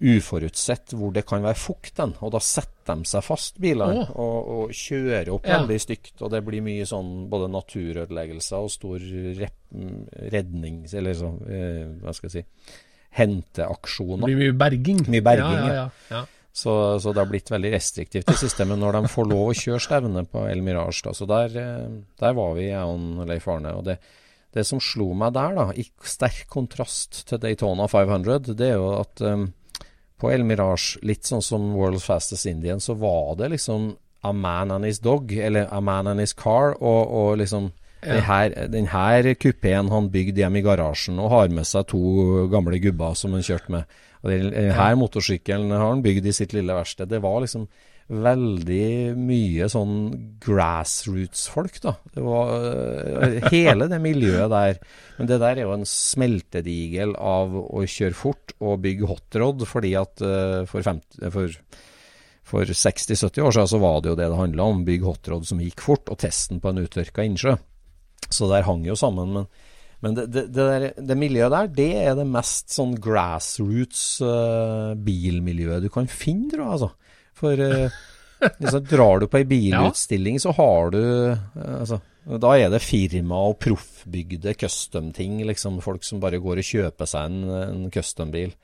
[0.02, 4.50] uforutsett hvor det kan være fukt den, og da setter de seg fast, bilene, og,
[4.56, 5.60] og kjører opp Ja.
[5.60, 6.16] veldig stygt.
[6.20, 8.98] Og det blir mye sånn både naturødeleggelser og stor
[10.32, 12.46] redning Eller så, eh, hva skal jeg si
[13.12, 14.24] Henteaksjoner.
[14.24, 15.02] Det blir mye berging.
[15.12, 15.66] Mye berging, ja.
[15.66, 15.74] ja.
[15.74, 16.22] ja, ja, ja.
[16.52, 19.80] Så, så det har blitt veldig restriktivt i systemet når de får lov å kjøre
[19.80, 21.00] stevne på El Mirage.
[21.06, 21.14] Da.
[21.16, 21.86] Så der, eh,
[22.20, 23.72] der var vi, jeg og Leif Arne.
[23.78, 23.96] Og det,
[24.52, 28.90] det som slo meg der, da, i sterk kontrast til Daytona 500, det er jo
[28.98, 29.46] at um,
[30.22, 33.90] på El Mirage, litt sånn som World's Fastest Indian, så var det liksom
[34.22, 38.16] a man and his dog, eller a man and his car, og, og liksom Ja.
[38.66, 42.80] den her, den kupeen han bygde hjemme i garasjen og har med seg to gamle
[42.82, 43.84] gubber som han kjørte med.
[44.24, 47.08] Og den, den her motorsykkelen har han bygd i sitt lille verksted.
[47.08, 47.68] Det var liksom
[48.12, 49.94] veldig mye sånn
[50.42, 51.94] grassroots-folk, da.
[52.12, 54.82] Det var øh, hele det miljøet der.
[55.18, 59.94] Men det der er jo en smeltedigel av å kjøre fort og bygge hotrod, fordi
[60.00, 61.56] at øh, for, 50, for
[62.52, 64.84] for 60-70 år siden så var det jo det det handla om.
[64.86, 67.56] Bygg hotrod som gikk fort, og testen på en uttørka innsjø.
[68.28, 69.32] Så der hang jo sammen.
[69.36, 69.46] Men,
[70.04, 74.92] men det, det, det, der, det miljøet der, det er det mest sånn grassroots uh,
[74.98, 76.76] bilmiljøet du kan finne, tror jeg.
[76.76, 76.90] Altså.
[77.42, 81.38] For liksom, drar du på ei bilutstilling, så har du uh,
[81.80, 82.00] altså,
[82.42, 85.40] Da er det firma og proffbygde custom-ting.
[85.48, 88.54] Liksom, folk som bare går og kjøper seg en, en custom-bil.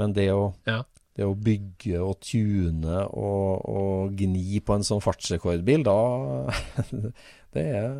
[0.00, 0.82] Men det å Ja.
[1.18, 5.98] det å bygge og tune og, og gni på en sånn fartsrekordbil, da
[7.54, 7.92] Det er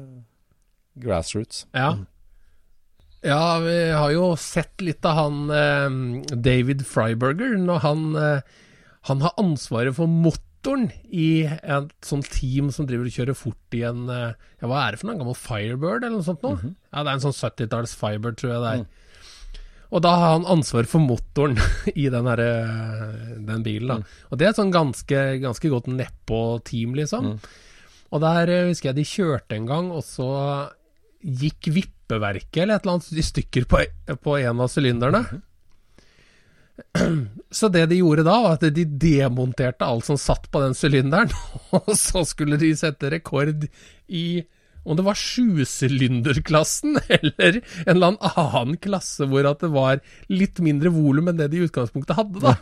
[1.00, 1.66] grassroots.
[1.74, 1.92] Ja.
[3.20, 8.40] Ja, vi har jo sett litt av han eh, David Freiberger når han, eh,
[9.08, 13.84] han har ansvaret for motoren i et sånt team som driver og kjører fort i
[13.88, 15.16] en eh, Ja, hva er det for noe?
[15.16, 16.50] En gammel Firebird eller noe sånt nå?
[16.60, 18.82] Ja, det er en sånn 70-talls Firebird, tror jeg det er.
[19.90, 21.56] Og da har han ansvar for motoren
[21.94, 23.88] i den, her, eh, den bilen.
[24.04, 24.20] da.
[24.30, 27.32] Og det er et sånn ganske, ganske godt nedpå-team, liksom.
[28.10, 30.28] Og der eh, husker jeg de kjørte en gang, og så
[31.20, 33.82] gikk vippeverket eller et eller annet i stykker på,
[34.24, 35.24] på en av sylinderne.
[37.50, 41.32] Så det de gjorde da, var at de demonterte alt som satt på den sylinderen,
[41.76, 43.66] og så skulle de sette rekord
[44.06, 44.24] i
[44.80, 50.00] om det var sjusylinderklassen eller en eller annen klasse hvor at det var
[50.32, 52.54] litt mindre volum enn det de i utgangspunktet hadde, da.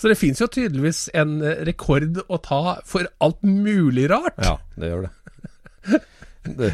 [0.00, 4.40] Så det fins jo tydeligvis en rekord å ta for alt mulig rart.
[4.42, 6.00] Ja, det gjør det.
[6.60, 6.72] det.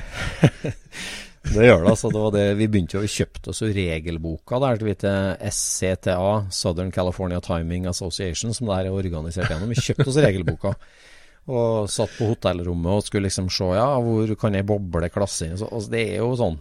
[1.53, 2.11] Det gjør det, altså.
[2.13, 6.93] Det var det vi begynte jo, vi kjøpte oss jo regelboka der til SCTA, Southern
[6.95, 9.73] California Timing Association, som det er organisert gjennom.
[9.73, 10.75] Vi kjøpte oss regelboka.
[11.47, 15.59] Og satt på hotellrommet og skulle liksom se ja, hvor kan jeg boble klasse inn.
[15.61, 16.57] Så, altså, det er jo sånn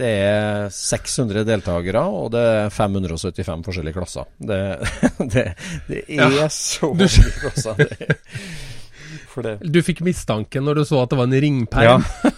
[0.00, 4.30] Det er 600 deltakere, og det er 575 forskjellige klasser.
[4.38, 4.60] Det,
[5.34, 5.46] det,
[5.88, 7.82] det er ja, så mange klasser.
[7.82, 8.20] Det,
[9.60, 11.84] du fikk mistanken når du så at det var en ringperm?
[11.84, 12.30] Ja.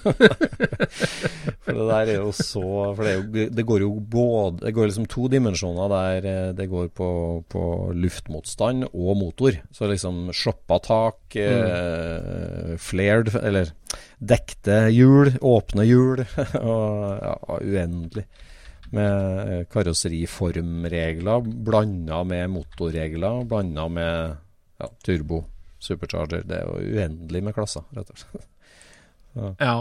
[1.64, 2.64] for det der er jo så
[2.96, 6.68] For det, jo, det går jo både Det går liksom to dimensjoner der eh, det
[6.70, 7.08] går på,
[7.48, 7.64] på
[7.96, 9.56] luftmotstand og motor.
[9.72, 11.64] Så liksom shoppa tak, mm.
[11.70, 13.72] eh, flared Eller
[14.18, 16.24] dekte hjul, åpne hjul.
[16.72, 18.26] og ja, uendelig
[18.92, 24.34] med karosseriformregler blanda med motorregler, blanda med
[24.82, 25.38] ja, turbo
[25.82, 26.44] supercharger.
[26.48, 28.48] Det er jo uendelig med klasser, rett og slett.
[29.32, 29.48] Ja.
[29.64, 29.76] ja.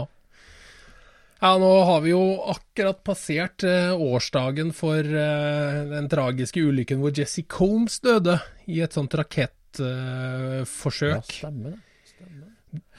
[1.42, 7.12] Ja, nå har vi jo akkurat passert eh, årsdagen for eh, den tragiske ulykken hvor
[7.12, 8.38] Jesse Combs døde
[8.70, 11.10] i et sånt rakettforsøk.
[11.10, 11.80] ja, stemmer det.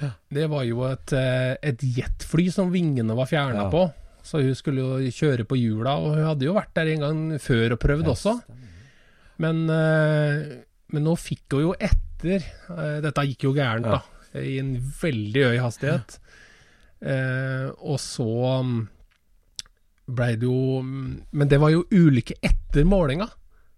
[0.04, 0.10] Ja.
[0.30, 3.70] Det var jo et, eh, et jetfly som vingene var fjerna ja.
[3.72, 3.86] på.
[4.24, 7.24] Så hun skulle jo kjøre på hjula, og hun hadde jo vært der en gang
[7.44, 8.38] før og prøvd også.
[9.44, 10.38] Men, eh,
[10.94, 14.00] men nå fikk hun jo etter uh, Dette gikk jo gærent, ja.
[14.00, 14.42] da.
[14.42, 16.18] I en veldig høy hastighet.
[17.04, 18.28] Uh, og så
[18.64, 18.86] um,
[20.08, 23.28] blei det jo Men det var jo ulykke etter målinga.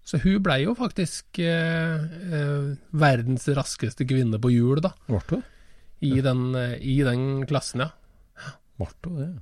[0.06, 4.94] Så hun blei jo faktisk uh, verdens raskeste kvinne på hjul, da.
[5.10, 5.42] Ble
[6.06, 8.54] I, den, I den klassen, ja.
[8.78, 9.34] Ble hun det?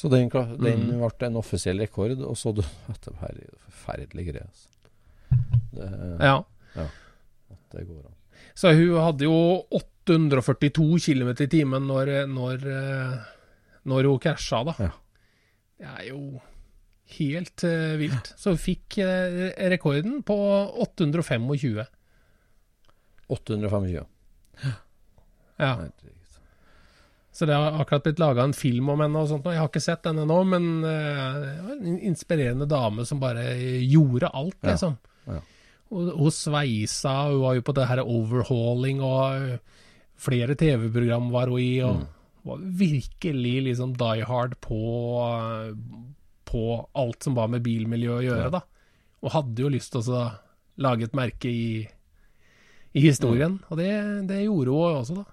[0.00, 1.02] Så den, den mm.
[1.02, 2.62] ble en offisiell rekord, og så du
[2.92, 4.48] at det var forferdelig greier.
[4.48, 4.70] Altså.
[6.24, 6.38] ja.
[6.76, 6.88] Ja
[7.70, 8.16] det går an.
[8.54, 9.36] Så hun hadde jo
[9.70, 13.18] 842 km i timen når, når, eh,
[13.90, 14.74] når hun krasja, da.
[14.78, 14.94] Ja.
[15.80, 16.22] Det er jo
[17.16, 18.32] helt uh, vilt.
[18.38, 20.36] Så hun fikk uh, rekorden på
[20.84, 21.48] 825.
[23.30, 24.02] 825.
[25.60, 25.72] Ja.
[27.30, 29.48] Så det har akkurat blitt laga en film om henne og sånt.
[29.48, 33.54] Jeg har ikke sett den ennå, men uh, en inspirerende dame som bare
[33.86, 34.98] gjorde alt, liksom.
[35.24, 35.38] Ja.
[35.38, 35.46] Ja.
[35.90, 39.58] Hun sveisa, hun var jo på det her overhauling, og
[40.20, 41.80] flere TV-program var hun i.
[41.82, 42.04] og mm.
[42.46, 44.78] var virkelig liksom die hard på,
[46.46, 46.62] på
[46.94, 48.62] alt som var med bilmiljø å gjøre, da.
[49.20, 50.28] Og hadde jo lyst til å
[50.80, 51.82] lage et merke i,
[52.94, 53.68] i historien, mm.
[53.68, 53.92] og det,
[54.30, 55.26] det, gjorde hun også, da.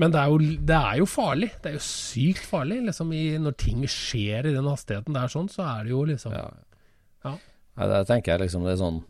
[0.00, 1.50] Men det er, jo, det er, jo, farlig.
[1.60, 2.78] Det er jo sykt farlig.
[2.86, 6.32] Liksom i, når ting skjer i den hastigheten der sånn, så er det jo liksom
[6.32, 6.46] Ja.
[7.26, 7.34] ja.
[7.76, 9.02] ja det tenker jeg liksom det er sånn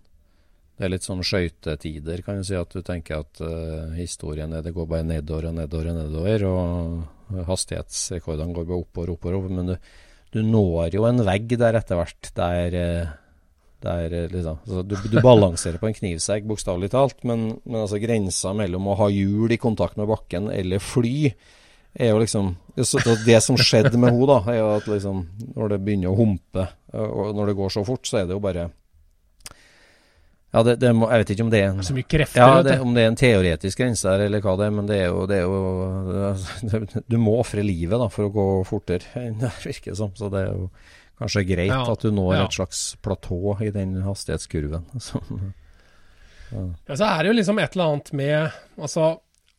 [0.79, 2.57] det er litt sånn skøytetider, kan du si.
[2.59, 6.47] At du tenker at uh, historien er det går bare nedover og nedover og nedover.
[6.49, 9.53] Og hastighetsrekordene går bare oppover og oppover.
[9.53, 9.75] Men du,
[10.33, 12.33] du, når jo en vegg der etter hvert.
[12.39, 13.13] Der, eh,
[13.85, 17.21] der eh, liksom, altså, du, du, balanserer på en knivsegg, bokstavelig talt.
[17.29, 21.17] Men, men altså, grensa mellom å ha hjul i kontakt med bakken eller fly
[21.93, 22.87] er jo liksom Det
[23.45, 27.35] som skjedde med henne, da, er jo at liksom, når det begynner å humpe, og
[27.37, 28.71] når det går så fort, så er det jo bare
[30.53, 32.65] ja, det, det må, Jeg vet ikke om det er en Så mye krefter, ja,
[32.65, 34.75] det, Om det er en teoretisk grense der, eller hva det er.
[34.77, 38.49] Men det er jo, det er jo Du må ofre livet da, for å gå
[38.69, 40.13] fortere enn det virker som.
[40.19, 40.69] Så det er jo
[41.23, 42.45] kanskje greit ja, at du når ja.
[42.45, 44.85] et slags platå i den hastighetskurven.
[45.07, 45.23] Så,
[46.53, 46.67] ja.
[46.91, 49.07] ja, så er det jo liksom et eller annet med Altså,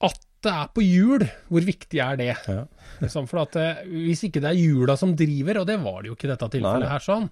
[0.06, 2.34] at det er på hjul, hvor viktig er det?
[2.46, 2.66] Ja.
[3.00, 6.12] liksom, for at eh, Hvis ikke det er hjula som driver, og det var det
[6.12, 7.32] jo ikke i dette tilfellet her, sånn,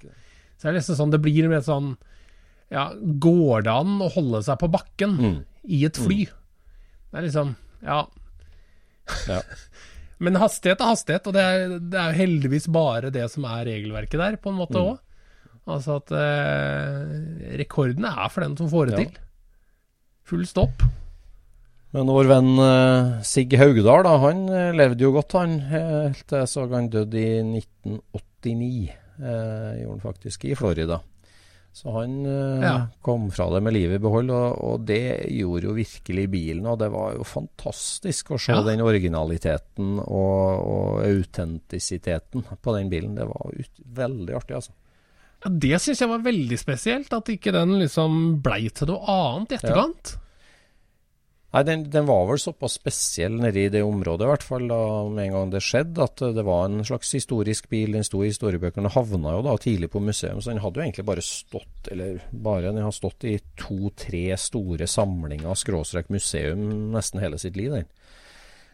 [0.58, 1.92] så er det liksom sånn Det blir mer sånn
[2.72, 5.38] ja, Går det an å holde seg på bakken mm.
[5.76, 6.24] i et fly?
[6.30, 6.38] Mm.
[7.12, 8.02] Det er liksom Ja.
[9.28, 9.42] ja.
[10.22, 14.22] Men hastighet er hastighet, og det er, det er, heldigvis bare det som er regelverket
[14.22, 15.00] der, på en måte òg.
[15.00, 15.08] Mm.
[15.74, 19.02] Altså at eh, rekordene er for den som får det ja.
[19.02, 19.18] til.
[20.30, 20.86] Full stopp.
[21.92, 25.58] Men vår venn eh, Sig Haugdal, da, han uh, levde jo godt, han.
[25.72, 28.92] Helt til jeg så han døde i 1989.
[29.18, 31.02] eh, gjorde han faktisk, i Florida.
[31.74, 32.74] Så han uh, ja.
[33.02, 36.68] kom fra det med livet i behold, og, og, det gjorde jo virkelig bilen.
[36.68, 38.64] Og det var jo fantastisk å se ja.
[38.66, 43.16] den originaliteten og, og autentisiteten på den bilen.
[43.16, 44.76] Det var ut, veldig artig, altså.
[45.42, 49.56] Ja, det syns jeg var veldig spesielt, at ikke den liksom blei til noe annet
[49.56, 50.18] i etterkant.
[51.52, 54.80] Nei, den, den, var vel såpass spesiell nede i det området, i hvert fall da
[55.12, 57.98] med en gang det skjedde, at det var en slags historisk bil.
[57.98, 58.88] Den sto i historiebøkene.
[58.88, 62.22] og havna jo da tidlig på museum, så den hadde jo egentlig bare stått eller
[62.32, 66.64] bare, den har stått i to-tre store samlinger, skråstrek museum,
[66.96, 67.76] nesten hele sitt liv.
[67.76, 67.92] den.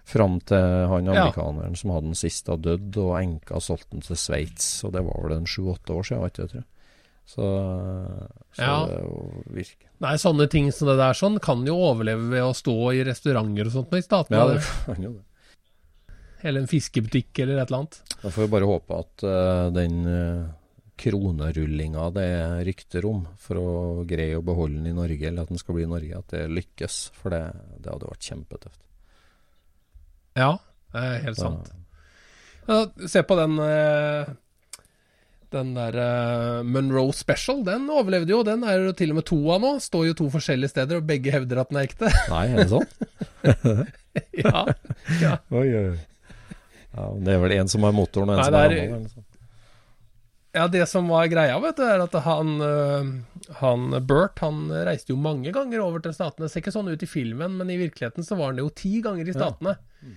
[0.07, 1.81] Fram til han amerikaneren ja.
[1.81, 4.69] som hadde den sist, har dødd, og enka solgte den til Sveits.
[4.85, 6.69] Og det var vel en sju-åtte år siden, vet du, tror jeg.
[7.27, 7.49] Så,
[8.55, 8.77] så ja.
[8.87, 9.01] det
[9.57, 9.86] virker.
[10.03, 13.69] Nei, sånne ting som det der sånn kan jo overleve ved å stå i restauranter
[13.69, 14.37] og sånt i staten.
[14.37, 15.23] Ja, det kan jo det.
[16.45, 17.97] Eller en fiskebutikk eller et eller annet.
[18.21, 20.45] Da får vi bare håpe at uh, den uh,
[21.01, 23.71] kronerullinga det er rykter om, for å
[24.09, 26.45] greie å beholde den i Norge, eller at den skal bli i Norge, at det
[26.53, 26.99] lykkes.
[27.17, 27.41] For det,
[27.81, 28.81] det hadde vært kjempetøft.
[30.37, 30.51] Ja,
[30.93, 31.73] det er helt sant.
[32.67, 34.29] Ja, se på den uh,
[35.55, 38.41] den der uh, Monroe Special, den overlevde jo.
[38.47, 39.71] Den er jo til og med to av nå.
[39.83, 42.11] Står jo to forskjellige steder, og begge hevder at den er ekte.
[42.33, 42.87] Nei, er det sånn?
[44.43, 44.65] ja.
[45.21, 45.33] ja.
[45.53, 45.87] Oi, oi.
[46.97, 49.25] Ja, det er vel en som har motoren, og en Nei, som har hånda?
[50.57, 55.13] Ja, det som var greia, vet du, er at han, uh, han Bert han reiste
[55.13, 56.47] jo mange ganger over til Statene.
[56.47, 58.97] Det Ser ikke sånn ut i filmen, men i virkeligheten så var han jo ti
[59.05, 59.77] ganger i Statene.
[59.77, 60.15] Ja.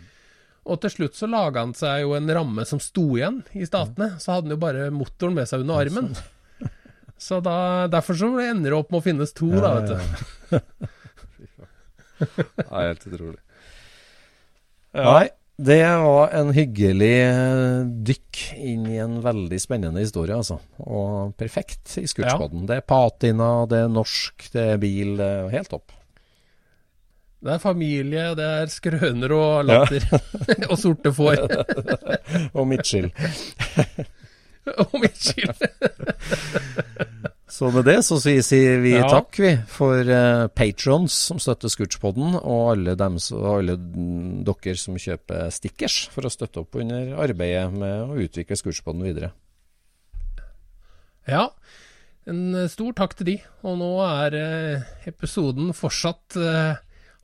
[0.68, 4.12] Og til slutt så laga han seg jo en ramme som sto igjen i Statene.
[4.20, 6.12] Så hadde han jo bare motoren med seg under armen.
[7.20, 9.98] Så da, derfor så ender det opp med å finnes to, ja, da, vet du.
[12.22, 13.36] det er helt utrolig.
[14.96, 15.04] Ja.
[15.04, 15.26] Nei,
[15.60, 20.56] det var en hyggelig eh, dykk inn i en veldig spennende historie, altså.
[20.80, 22.64] Og perfekt i Scootspoden.
[22.64, 22.70] Ja.
[22.70, 25.18] Det er patina, det er norsk, det er bil.
[25.20, 25.92] Det er helt topp.
[27.40, 30.04] Det er familie, det er skrøner og latter.
[30.04, 30.18] Ja.
[30.70, 31.46] og sorte får.
[32.58, 33.08] og midtskill.
[34.84, 35.54] og midtskill.
[37.48, 39.06] så med det så sier vi ja.
[39.08, 43.16] takk, vi, for uh, patrons som støtter Scootspoden, og alle, dem,
[43.54, 43.78] alle
[44.44, 49.32] dere som kjøper stickers for å støtte opp under arbeidet med å utvikle Scootspoden videre.
[51.24, 51.48] Ja,
[52.28, 53.40] en stor takk til de.
[53.64, 56.76] Og nå er uh, episoden fortsatt uh,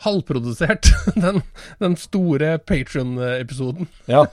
[0.04, 1.42] halvprodusert, den,
[1.78, 3.86] den store Patrion-episoden.
[4.06, 4.26] ja,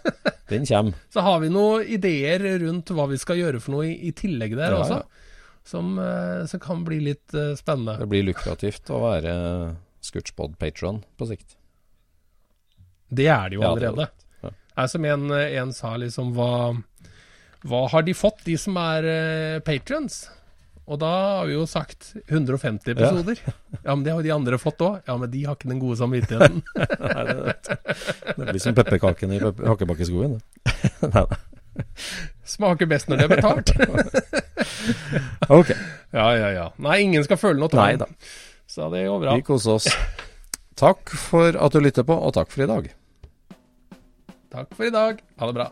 [0.49, 0.93] den kommer.
[1.14, 4.57] Så har vi noen ideer rundt hva vi skal gjøre for noe i, i tillegg
[4.59, 5.30] der ja, også, ja.
[5.64, 7.95] Som, uh, som, kan bli litt uh, spennende.
[8.01, 9.34] Det blir lukrativt å være
[10.03, 11.55] Scootspod-patron på sikt.
[13.14, 14.09] Det er det jo allerede.
[14.43, 16.74] Det er som en, en, sa, liksom hva,
[17.64, 20.26] hva har de fått, de som er uh, patrons?
[20.84, 21.09] Og da
[21.39, 23.39] har vi jo sagt 150 episoder.
[23.39, 23.53] Ja,
[23.86, 24.99] ja men det har jo de andre fått òg.
[25.07, 26.59] Ja, men de har ikke den gode samvittigheten.
[27.15, 27.77] Nei, det,
[28.36, 30.41] det blir som pepperkakene i Hakkebakkeskogen.
[32.53, 33.71] Smaker best når det er betalt.
[35.59, 35.71] ok.
[36.11, 36.67] Ja, ja, ja.
[36.84, 38.03] Nei, ingen skal føle noe tvang.
[38.67, 39.38] Så det går bra.
[39.39, 39.88] Vi koser oss.
[40.79, 42.91] Takk for at du lytter på, og takk for i dag.
[44.53, 45.23] Takk for i dag.
[45.39, 45.71] Ha det bra.